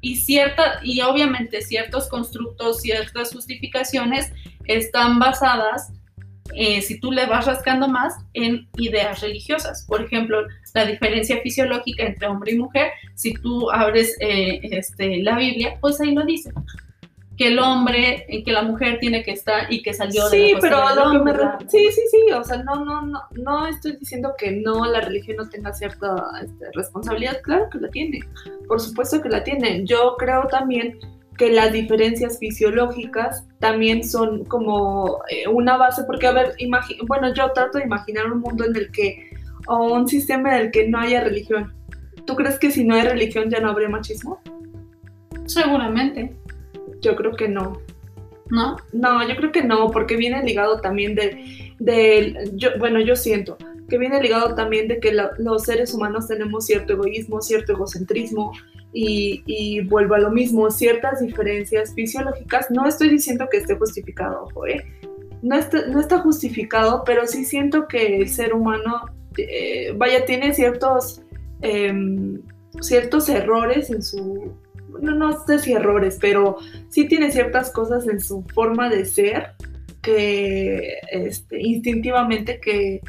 Y, 0.00 0.16
cierta, 0.16 0.80
y 0.82 1.02
obviamente 1.02 1.60
ciertos 1.60 2.08
constructos, 2.08 2.80
ciertas 2.80 3.32
justificaciones 3.32 4.32
están 4.64 5.18
basadas, 5.18 5.92
eh, 6.54 6.80
si 6.80 6.98
tú 6.98 7.12
le 7.12 7.26
vas 7.26 7.46
rascando 7.46 7.86
más, 7.86 8.14
en 8.32 8.66
ideas 8.76 9.20
religiosas. 9.20 9.84
Por 9.86 10.02
ejemplo, 10.02 10.42
la 10.74 10.86
diferencia 10.86 11.40
fisiológica 11.42 12.04
entre 12.04 12.28
hombre 12.28 12.52
y 12.52 12.58
mujer, 12.58 12.92
si 13.14 13.34
tú 13.34 13.70
abres 13.70 14.16
eh, 14.20 14.60
este, 14.62 15.22
la 15.22 15.36
Biblia, 15.36 15.76
pues 15.80 16.00
ahí 16.00 16.14
lo 16.14 16.24
dice. 16.24 16.50
Que 17.40 17.46
el 17.46 17.58
hombre, 17.58 18.26
eh, 18.28 18.44
que 18.44 18.52
la 18.52 18.60
mujer 18.60 18.98
tiene 19.00 19.22
que 19.22 19.30
estar 19.30 19.72
y 19.72 19.80
que 19.80 19.94
salió 19.94 20.28
de 20.28 20.30
Sí, 20.30 20.52
la 20.52 20.60
pero 20.60 20.86
a 20.86 20.94
lo 20.94 21.04
que 21.04 21.08
me 21.10 21.16
hombre, 21.20 21.32
re- 21.32 21.68
sí, 21.68 21.88
sí, 21.90 22.02
sí, 22.10 22.32
o 22.32 22.44
sea, 22.44 22.62
no, 22.62 22.84
no, 22.84 23.00
no, 23.06 23.18
no 23.32 23.66
estoy 23.66 23.96
diciendo 23.96 24.34
que 24.36 24.52
no 24.52 24.84
la 24.84 25.00
religión 25.00 25.38
no 25.38 25.48
tenga 25.48 25.72
cierta 25.72 26.22
este, 26.44 26.66
responsabilidad, 26.74 27.40
claro 27.42 27.70
que 27.72 27.78
la 27.78 27.88
tiene, 27.88 28.20
por 28.68 28.78
supuesto 28.78 29.22
que 29.22 29.30
la 29.30 29.42
tiene. 29.42 29.86
Yo 29.86 30.16
creo 30.18 30.48
también 30.48 30.98
que 31.38 31.50
las 31.50 31.72
diferencias 31.72 32.38
fisiológicas 32.38 33.46
también 33.58 34.04
son 34.04 34.44
como 34.44 35.20
eh, 35.30 35.48
una 35.48 35.78
base, 35.78 36.04
porque 36.04 36.26
a 36.26 36.32
ver, 36.32 36.54
bueno, 37.06 37.32
yo 37.32 37.50
trato 37.52 37.78
de 37.78 37.84
imaginar 37.84 38.30
un 38.30 38.40
mundo 38.40 38.66
en 38.66 38.76
el 38.76 38.92
que, 38.92 39.30
o 39.66 39.94
un 39.94 40.06
sistema 40.06 40.58
en 40.58 40.66
el 40.66 40.70
que 40.72 40.88
no 40.88 40.98
haya 40.98 41.24
religión. 41.24 41.72
¿Tú 42.26 42.36
crees 42.36 42.58
que 42.58 42.70
si 42.70 42.84
no 42.84 42.96
hay 42.96 43.04
religión 43.04 43.48
ya 43.48 43.60
no 43.60 43.70
habría 43.70 43.88
machismo? 43.88 44.42
Seguramente, 45.46 46.36
Yo 47.00 47.16
creo 47.16 47.32
que 47.32 47.48
no. 47.48 47.80
¿no? 48.50 48.76
No, 48.92 49.26
yo 49.28 49.36
creo 49.36 49.52
que 49.52 49.62
no, 49.62 49.90
porque 49.90 50.16
viene 50.16 50.42
ligado 50.42 50.80
también 50.80 51.14
de, 51.14 51.72
de 51.78 52.50
yo, 52.54 52.70
bueno, 52.78 53.00
yo 53.00 53.14
siento 53.14 53.56
que 53.88 53.98
viene 53.98 54.22
ligado 54.22 54.54
también 54.54 54.86
de 54.86 55.00
que 55.00 55.12
lo- 55.12 55.30
los 55.38 55.64
seres 55.64 55.92
humanos 55.94 56.28
tenemos 56.28 56.64
cierto 56.66 56.92
egoísmo, 56.92 57.40
cierto 57.42 57.72
egocentrismo 57.72 58.52
y, 58.92 59.42
y 59.46 59.80
vuelvo 59.80 60.14
a 60.14 60.18
lo 60.20 60.30
mismo, 60.30 60.70
ciertas 60.70 61.20
diferencias 61.20 61.92
fisiológicas. 61.94 62.70
No 62.70 62.86
estoy 62.86 63.08
diciendo 63.08 63.48
que 63.50 63.56
esté 63.58 63.74
justificado, 63.76 64.44
ojo, 64.44 64.66
¿eh? 64.68 64.84
No 65.42 65.56
está, 65.56 65.86
no 65.88 65.98
está 65.98 66.18
justificado, 66.18 67.02
pero 67.04 67.26
sí 67.26 67.44
siento 67.44 67.88
que 67.88 68.16
el 68.18 68.28
ser 68.28 68.54
humano, 68.54 69.06
eh, 69.36 69.92
vaya, 69.96 70.24
tiene 70.24 70.54
ciertos, 70.54 71.22
em, 71.62 72.40
ciertos 72.80 73.28
errores 73.28 73.90
en 73.90 74.02
su, 74.04 74.52
no, 75.00 75.14
no 75.14 75.44
sé 75.44 75.58
si 75.58 75.72
errores, 75.72 76.18
pero 76.20 76.56
sí 76.88 77.06
tiene 77.06 77.30
ciertas 77.30 77.70
cosas 77.70 78.06
en 78.08 78.20
su 78.20 78.44
forma 78.54 78.88
de 78.88 79.04
ser 79.04 79.54
que 80.02 80.98
este, 81.10 81.60
instintivamente 81.60 82.60
que, 82.60 83.00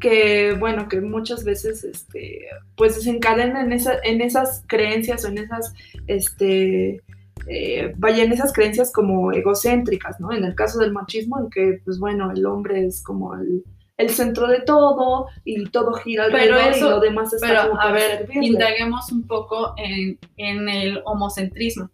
que, 0.00 0.54
bueno, 0.58 0.88
que 0.88 1.00
muchas 1.00 1.44
veces 1.44 1.84
este, 1.84 2.46
pues 2.76 3.06
en, 3.06 3.72
esa, 3.72 3.98
en 4.02 4.20
esas 4.20 4.64
creencias 4.66 5.24
o 5.24 5.28
en 5.28 5.38
esas, 5.38 5.72
este, 6.06 7.00
eh, 7.46 7.94
esas 8.32 8.52
creencias 8.52 8.92
como 8.92 9.32
egocéntricas, 9.32 10.20
¿no? 10.20 10.32
En 10.32 10.44
el 10.44 10.54
caso 10.54 10.78
del 10.78 10.92
machismo, 10.92 11.38
en 11.40 11.50
que, 11.50 11.80
pues 11.84 11.98
bueno, 11.98 12.30
el 12.32 12.44
hombre 12.46 12.84
es 12.86 13.02
como 13.02 13.34
el, 13.34 13.64
el 13.96 14.10
centro 14.10 14.48
de 14.48 14.60
todo 14.62 15.28
y 15.44 15.64
todo 15.70 15.92
gira 15.94 16.24
Pero 16.30 16.54
alrededor 16.56 16.72
eso- 16.74 16.86
y 16.86 16.90
lo 16.90 17.00
demás 17.00 17.32
está 17.32 17.46
Pero 17.46 17.68
como 17.70 17.80
a 17.80 17.92
ver, 17.92 18.18
servirle. 18.18 18.46
indaguemos 18.46 19.12
un 19.12 19.26
poco 19.26 19.74
en, 19.76 20.18
en 20.36 20.68
el 20.68 21.00
homocentrismo. 21.04 21.88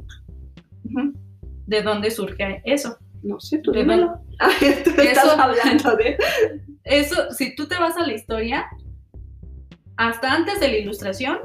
¿De 1.67 1.83
dónde 1.83 2.11
surge 2.11 2.63
eso? 2.65 2.97
No 3.23 3.39
sé, 3.41 3.59
tú 3.59 3.73
dímelo. 3.73 4.15
Ah, 4.43 4.49
tú 4.59 4.65
estás 5.03 5.25
Eso- 5.25 5.39
hablando 5.39 5.97
de... 5.97 6.17
Eso, 6.85 7.31
si 7.31 7.55
tú 7.55 7.69
te 7.69 7.79
vas 7.79 7.95
a 7.99 8.07
la 8.07 8.15
historia, 8.15 8.65
hasta 9.99 10.33
antes 10.33 10.61
de 10.61 10.69
la 10.69 10.77
ilustración, 10.79 11.39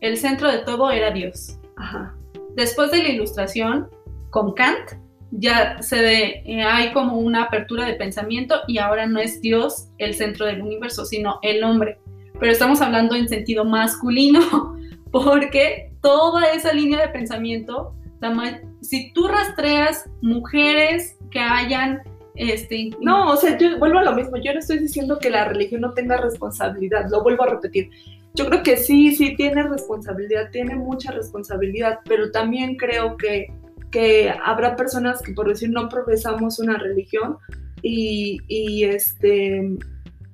el 0.00 0.16
centro 0.16 0.48
de 0.52 0.58
todo 0.58 0.92
era 0.92 1.10
Dios. 1.10 1.58
Ajá. 1.76 2.14
Después 2.54 2.92
de 2.92 3.02
la 3.02 3.08
ilustración, 3.08 3.90
con 4.30 4.54
Kant, 4.54 4.92
ya 5.38 5.82
se 5.82 6.42
eh, 6.44 6.62
hay 6.62 6.92
como 6.92 7.18
una 7.18 7.44
apertura 7.44 7.84
de 7.84 7.94
pensamiento 7.94 8.56
y 8.66 8.78
ahora 8.78 9.06
no 9.06 9.20
es 9.20 9.40
Dios 9.40 9.88
el 9.98 10.14
centro 10.14 10.46
del 10.46 10.62
universo, 10.62 11.04
sino 11.04 11.38
el 11.42 11.62
hombre. 11.62 11.98
Pero 12.38 12.52
estamos 12.52 12.80
hablando 12.80 13.14
en 13.14 13.28
sentido 13.28 13.64
masculino, 13.64 14.76
porque 15.10 15.92
toda 16.02 16.50
esa 16.52 16.72
línea 16.72 17.00
de 17.00 17.08
pensamiento, 17.08 17.94
la 18.20 18.60
si 18.80 19.12
tú 19.12 19.28
rastreas 19.28 20.08
mujeres 20.22 21.16
que 21.30 21.40
hayan, 21.40 22.02
este, 22.34 22.90
No, 23.00 23.30
o 23.30 23.36
sea, 23.36 23.56
yo 23.58 23.78
vuelvo 23.78 23.98
a 23.98 24.04
lo 24.04 24.14
mismo. 24.14 24.36
Yo 24.36 24.52
no 24.52 24.60
estoy 24.60 24.78
diciendo 24.78 25.18
que 25.18 25.30
la 25.30 25.46
religión 25.46 25.80
no 25.80 25.92
tenga 25.92 26.16
responsabilidad, 26.18 27.06
lo 27.10 27.22
vuelvo 27.22 27.44
a 27.44 27.48
repetir. 27.48 27.90
Yo 28.34 28.46
creo 28.46 28.62
que 28.62 28.76
sí, 28.76 29.16
sí 29.16 29.34
tiene 29.34 29.62
responsabilidad, 29.62 30.50
tiene 30.52 30.76
mucha 30.76 31.10
responsabilidad, 31.12 32.00
pero 32.06 32.30
también 32.30 32.76
creo 32.76 33.16
que, 33.16 33.50
que 33.96 34.30
habrá 34.44 34.76
personas 34.76 35.22
que, 35.22 35.32
por 35.32 35.48
decir, 35.48 35.70
no 35.70 35.88
profesamos 35.88 36.58
una 36.58 36.76
religión 36.76 37.38
y, 37.80 38.84
este, 38.84 39.74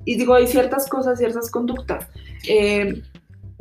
y 0.04 0.18
digo, 0.18 0.34
hay 0.34 0.48
ciertas 0.48 0.88
cosas, 0.88 1.20
ciertas 1.20 1.48
conductas. 1.48 2.08
eh, 2.48 3.00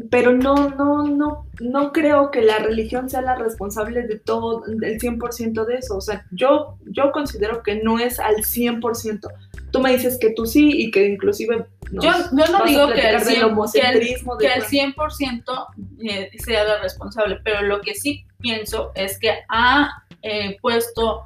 pero 0.10 0.36
no, 0.36 0.72
no, 0.72 1.04
no, 1.04 1.46
no 1.60 1.92
creo 1.92 2.32
que 2.32 2.42
la 2.42 2.58
religión 2.58 3.12
sea 3.12 3.22
la 3.22 3.36
responsable 3.36 4.08
de 4.08 4.18
todo, 4.18 4.64
del 4.66 5.00
100% 5.00 5.66
de 5.66 5.76
eso. 5.76 5.98
O 5.98 6.02
sea, 6.02 6.26
yo, 6.32 6.80
yo 6.90 7.12
considero 7.12 7.62
que 7.62 7.84
no 7.84 8.00
es 8.00 8.20
al 8.20 8.38
100%. 8.38 9.28
Tú 9.72 9.80
me 9.80 9.94
dices 9.94 10.18
que 10.20 10.32
tú 10.32 10.46
sí 10.46 10.70
y 10.72 10.92
que 10.92 11.08
inclusive... 11.08 11.66
nos 11.92 12.04
yo, 12.04 12.12
yo 12.32 12.52
no 12.52 12.66
digo 12.66 12.88
que 12.88 13.02
del 13.02 13.22
100%, 13.22 13.72
que 13.72 13.82
de- 13.82 14.38
que 14.40 14.54
el 14.54 14.64
100% 14.64 15.68
eh, 16.04 16.30
sea 16.40 16.64
la 16.64 16.80
responsable, 16.80 17.40
pero 17.44 17.62
lo 17.62 17.82
que 17.82 17.96
sí 17.96 18.26
pienso 18.40 18.92
es 18.96 19.18
que 19.20 19.32
ha 19.50 20.04
eh, 20.22 20.58
puesto 20.62 21.24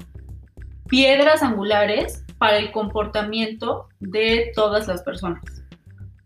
piedras 0.88 1.42
angulares 1.42 2.24
para 2.38 2.58
el 2.58 2.70
comportamiento 2.70 3.88
de 4.00 4.52
todas 4.54 4.86
las 4.88 5.02
personas. 5.02 5.42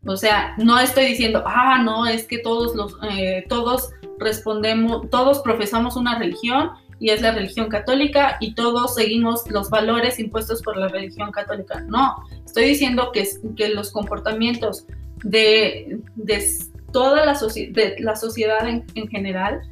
O 0.07 0.17
sea, 0.17 0.55
no 0.59 0.79
estoy 0.79 1.07
diciendo, 1.07 1.43
ah, 1.47 1.83
no, 1.83 2.07
es 2.07 2.27
que 2.27 2.39
todos 2.39 2.75
los, 2.75 2.97
eh, 3.11 3.45
todos 3.49 3.91
respondemos, 4.19 5.09
todos 5.11 5.41
profesamos 5.41 5.97
una 5.97 6.19
religión 6.19 6.71
y 7.01 7.11
es 7.11 7.23
la 7.23 7.33
religión 7.33 7.69
católica 7.69 8.37
y 8.41 8.55
todos 8.55 8.95
seguimos 8.95 9.51
los 9.51 9.71
valores 9.71 10.19
impuestos 10.19 10.63
por 10.63 10.77
la 10.77 10.87
religión 10.89 11.33
católica. 11.33 11.81
No, 11.81 12.17
estoy 12.45 12.67
diciendo 12.67 13.11
que, 13.11 13.27
que 13.57 13.71
los 13.71 13.91
comportamientos 13.91 14.87
de, 15.25 15.99
de 16.15 16.47
toda 16.93 17.25
la, 17.25 17.33
de 17.33 17.97
la 18.01 18.17
sociedad 18.17 18.69
en, 18.69 18.85
en, 18.95 19.09
general 19.09 19.63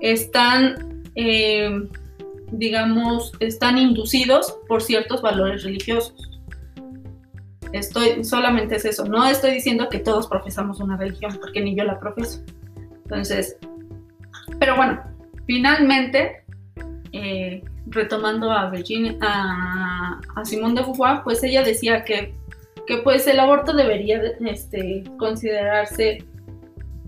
están, 0.00 1.02
eh, 1.14 1.70
digamos, 2.52 3.32
están 3.40 3.76
inducidos 3.76 4.58
por 4.66 4.82
ciertos 4.82 5.20
valores 5.20 5.64
religiosos. 5.64 6.40
Estoy, 7.72 8.24
solamente 8.24 8.76
es 8.76 8.86
eso. 8.86 9.04
No 9.04 9.26
estoy 9.26 9.50
diciendo 9.52 9.90
que 9.90 9.98
todos 9.98 10.26
profesamos 10.26 10.80
una 10.80 10.96
religión, 10.96 11.38
porque 11.38 11.60
ni 11.60 11.76
yo 11.76 11.84
la 11.84 12.00
profeso. 12.00 12.42
Entonces, 13.04 13.58
pero 14.58 14.76
bueno, 14.76 15.02
finalmente, 15.46 16.44
eh, 17.12 17.62
retomando 17.86 18.50
a 18.52 18.70
Virginia, 18.70 19.16
a, 19.20 20.20
a 20.36 20.42
de 20.42 20.82
Beauvoir, 20.82 21.22
pues 21.24 21.42
ella 21.42 21.62
decía 21.62 22.04
que, 22.04 22.34
que 22.86 22.98
pues 22.98 23.26
el 23.26 23.40
aborto 23.40 23.72
debería 23.72 24.20
este, 24.40 25.04
considerarse 25.18 26.24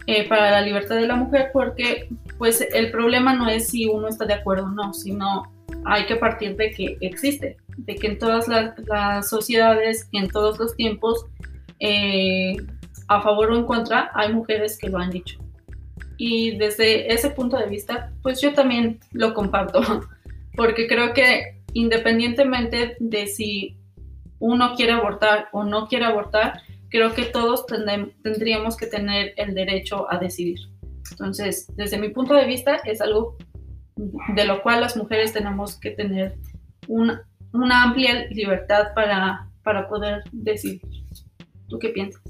eh, 0.07 0.29
para 0.29 0.51
la 0.51 0.63
libertad 0.63 0.97
de 0.97 1.07
la 1.07 1.17
mujer, 1.17 1.51
porque 1.53 2.09
pues 2.39 2.67
el 2.73 2.91
problema 2.91 3.35
no 3.35 3.49
es 3.49 3.69
si 3.69 3.87
uno 3.87 4.09
está 4.09 4.25
de 4.25 4.35
acuerdo 4.35 4.65
o 4.65 4.71
no, 4.71 4.93
sino 4.95 5.53
hay 5.85 6.07
que 6.07 6.17
partir 6.17 6.57
de 6.57 6.71
que 6.71 6.97
existe, 7.01 7.57
de 7.77 7.95
que 7.95 8.07
en 8.07 8.19
todas 8.19 8.49
las, 8.49 9.29
sociedades, 9.29 10.09
en 10.13 10.29
todos 10.29 10.59
los 10.59 10.75
tiempos, 10.75 11.27
eh, 11.81 12.57
a 13.09 13.21
favor 13.21 13.51
o 13.51 13.57
en 13.57 13.65
contra, 13.67 14.11
hay 14.15 14.33
mujeres 14.33 14.79
que 14.79 14.89
lo 14.89 14.99
han 14.99 15.11
dicho. 15.11 15.39
Y 16.23 16.59
desde 16.59 17.11
ese 17.11 17.31
punto 17.31 17.57
de 17.57 17.65
vista, 17.65 18.13
pues 18.23 18.43
yo 18.43 18.53
también 18.53 19.01
lo 19.11 19.33
comparto, 19.33 19.81
porque 20.55 20.87
creo 20.87 21.15
que 21.15 21.63
independientemente 21.73 22.99
de 23.01 23.27
si 23.27 23.79
uno 24.39 24.75
quiere 24.77 24.93
abortar 24.93 25.49
o 25.53 25.65
no 25.65 25.89
quiere 25.89 26.05
abortar, 26.05 26.61
creo 26.91 27.15
que 27.15 27.25
todos 27.25 27.65
tendríamos 28.23 28.77
que 28.77 28.87
tener 28.87 29.33
el 29.39 29.55
derecho 29.55 30.13
a 30.13 30.19
decidir. 30.19 30.59
Entonces, 31.11 31.67
desde 31.75 31.97
mi 31.97 32.11
punto 32.11 32.35
de 32.35 32.45
vista, 32.45 32.77
es 32.85 33.01
algo 33.01 33.39
de 33.97 34.45
lo 34.45 34.63
cual 34.63 34.83
las 34.83 34.99
mujeres 34.99 35.33
tenemos 35.33 35.81
que 35.81 35.93
tener 35.93 36.37
una, 36.87 37.25
amplia 37.55 38.27
libertad 38.27 38.89
para, 38.95 39.49
para 39.63 39.89
poder 39.89 40.23
decidir. 40.33 40.83
¿Tú 41.71 41.79
qué 41.79 41.89
piensas? 41.89 42.21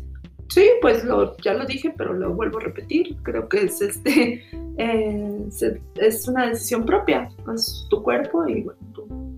Sí, 0.50 0.68
pues 0.80 1.04
lo, 1.04 1.36
ya 1.38 1.54
lo 1.54 1.64
dije, 1.64 1.94
pero 1.96 2.12
lo 2.12 2.34
vuelvo 2.34 2.58
a 2.58 2.62
repetir. 2.62 3.16
Creo 3.22 3.48
que 3.48 3.64
es 3.64 3.80
este 3.80 4.42
eh, 4.78 5.48
es 5.94 6.28
una 6.28 6.48
decisión 6.48 6.84
propia, 6.84 7.28
es 7.54 7.86
tu 7.88 8.02
cuerpo 8.02 8.46
y 8.46 8.62
bueno, 8.62 8.80
tú, 8.92 9.36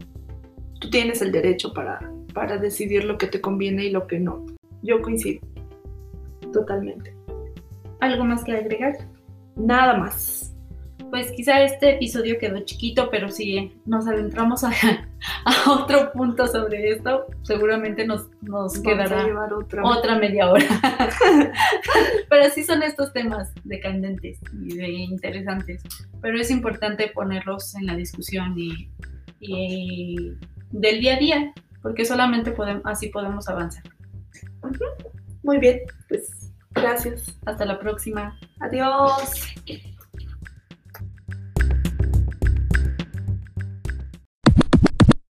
tú, 0.81 0.91
tienes 0.91 1.21
el 1.21 1.31
derecho 1.31 1.73
para, 1.75 2.11
para 2.33 2.57
decidir 2.57 3.05
lo 3.05 3.19
que 3.19 3.27
te 3.27 3.41
conviene 3.41 3.85
y 3.85 3.91
lo 3.91 4.07
que 4.07 4.19
no. 4.19 4.47
Yo 4.83 5.03
coincido 5.03 5.41
totalmente. 6.53 7.15
¿Algo 8.01 8.25
más 8.25 8.43
que 8.45 8.53
agregar? 8.53 8.97
Nada 9.55 9.97
más 9.99 10.52
pues 11.13 11.31
quizá 11.33 11.61
este 11.61 11.97
episodio 11.97 12.39
quedó 12.39 12.61
chiquito, 12.61 13.11
pero 13.11 13.31
si 13.31 13.79
nos 13.85 14.09
adentramos 14.09 14.65
a, 14.65 14.71
otro 15.69 16.11
punto 16.11 16.47
sobre 16.47 16.91
esto, 16.91 17.27
seguramente 17.43 18.07
nos, 18.07 18.31
nos 18.41 18.81
quedará 18.81 19.27
otra. 19.55 19.85
otra 19.85 20.17
media 20.17 20.51
hora. 20.51 20.65
pero 22.31 22.49
sí 22.49 22.65
son 22.65 22.83
estos 22.83 23.13
temas 23.13 23.53
de 23.63 23.79
candentes 23.79 24.41
y 24.55 24.75
de 24.75 24.89
interesantes, 24.89 25.83
pero 26.23 26.41
es 26.41 26.51
importante 26.51 27.09
ponerlos 27.09 27.75
en 27.75 27.89
la 27.89 27.95
discusión 27.95 28.55
y, 28.57 28.89
del 30.71 31.01
día 31.01 31.17
a 31.17 31.19
día, 31.19 31.53
porque 31.83 32.07
solamente 32.07 32.53
podemos, 32.53 32.85
así 32.87 33.11
podemos 33.11 33.47
avanzar. 33.51 33.83
Muy 35.43 35.59
bien, 35.59 35.81
pues 36.09 36.55
gracias. 36.71 37.39
Hasta 37.45 37.67
la 37.67 37.79
próxima. 37.79 38.39
Adiós. 38.61 39.53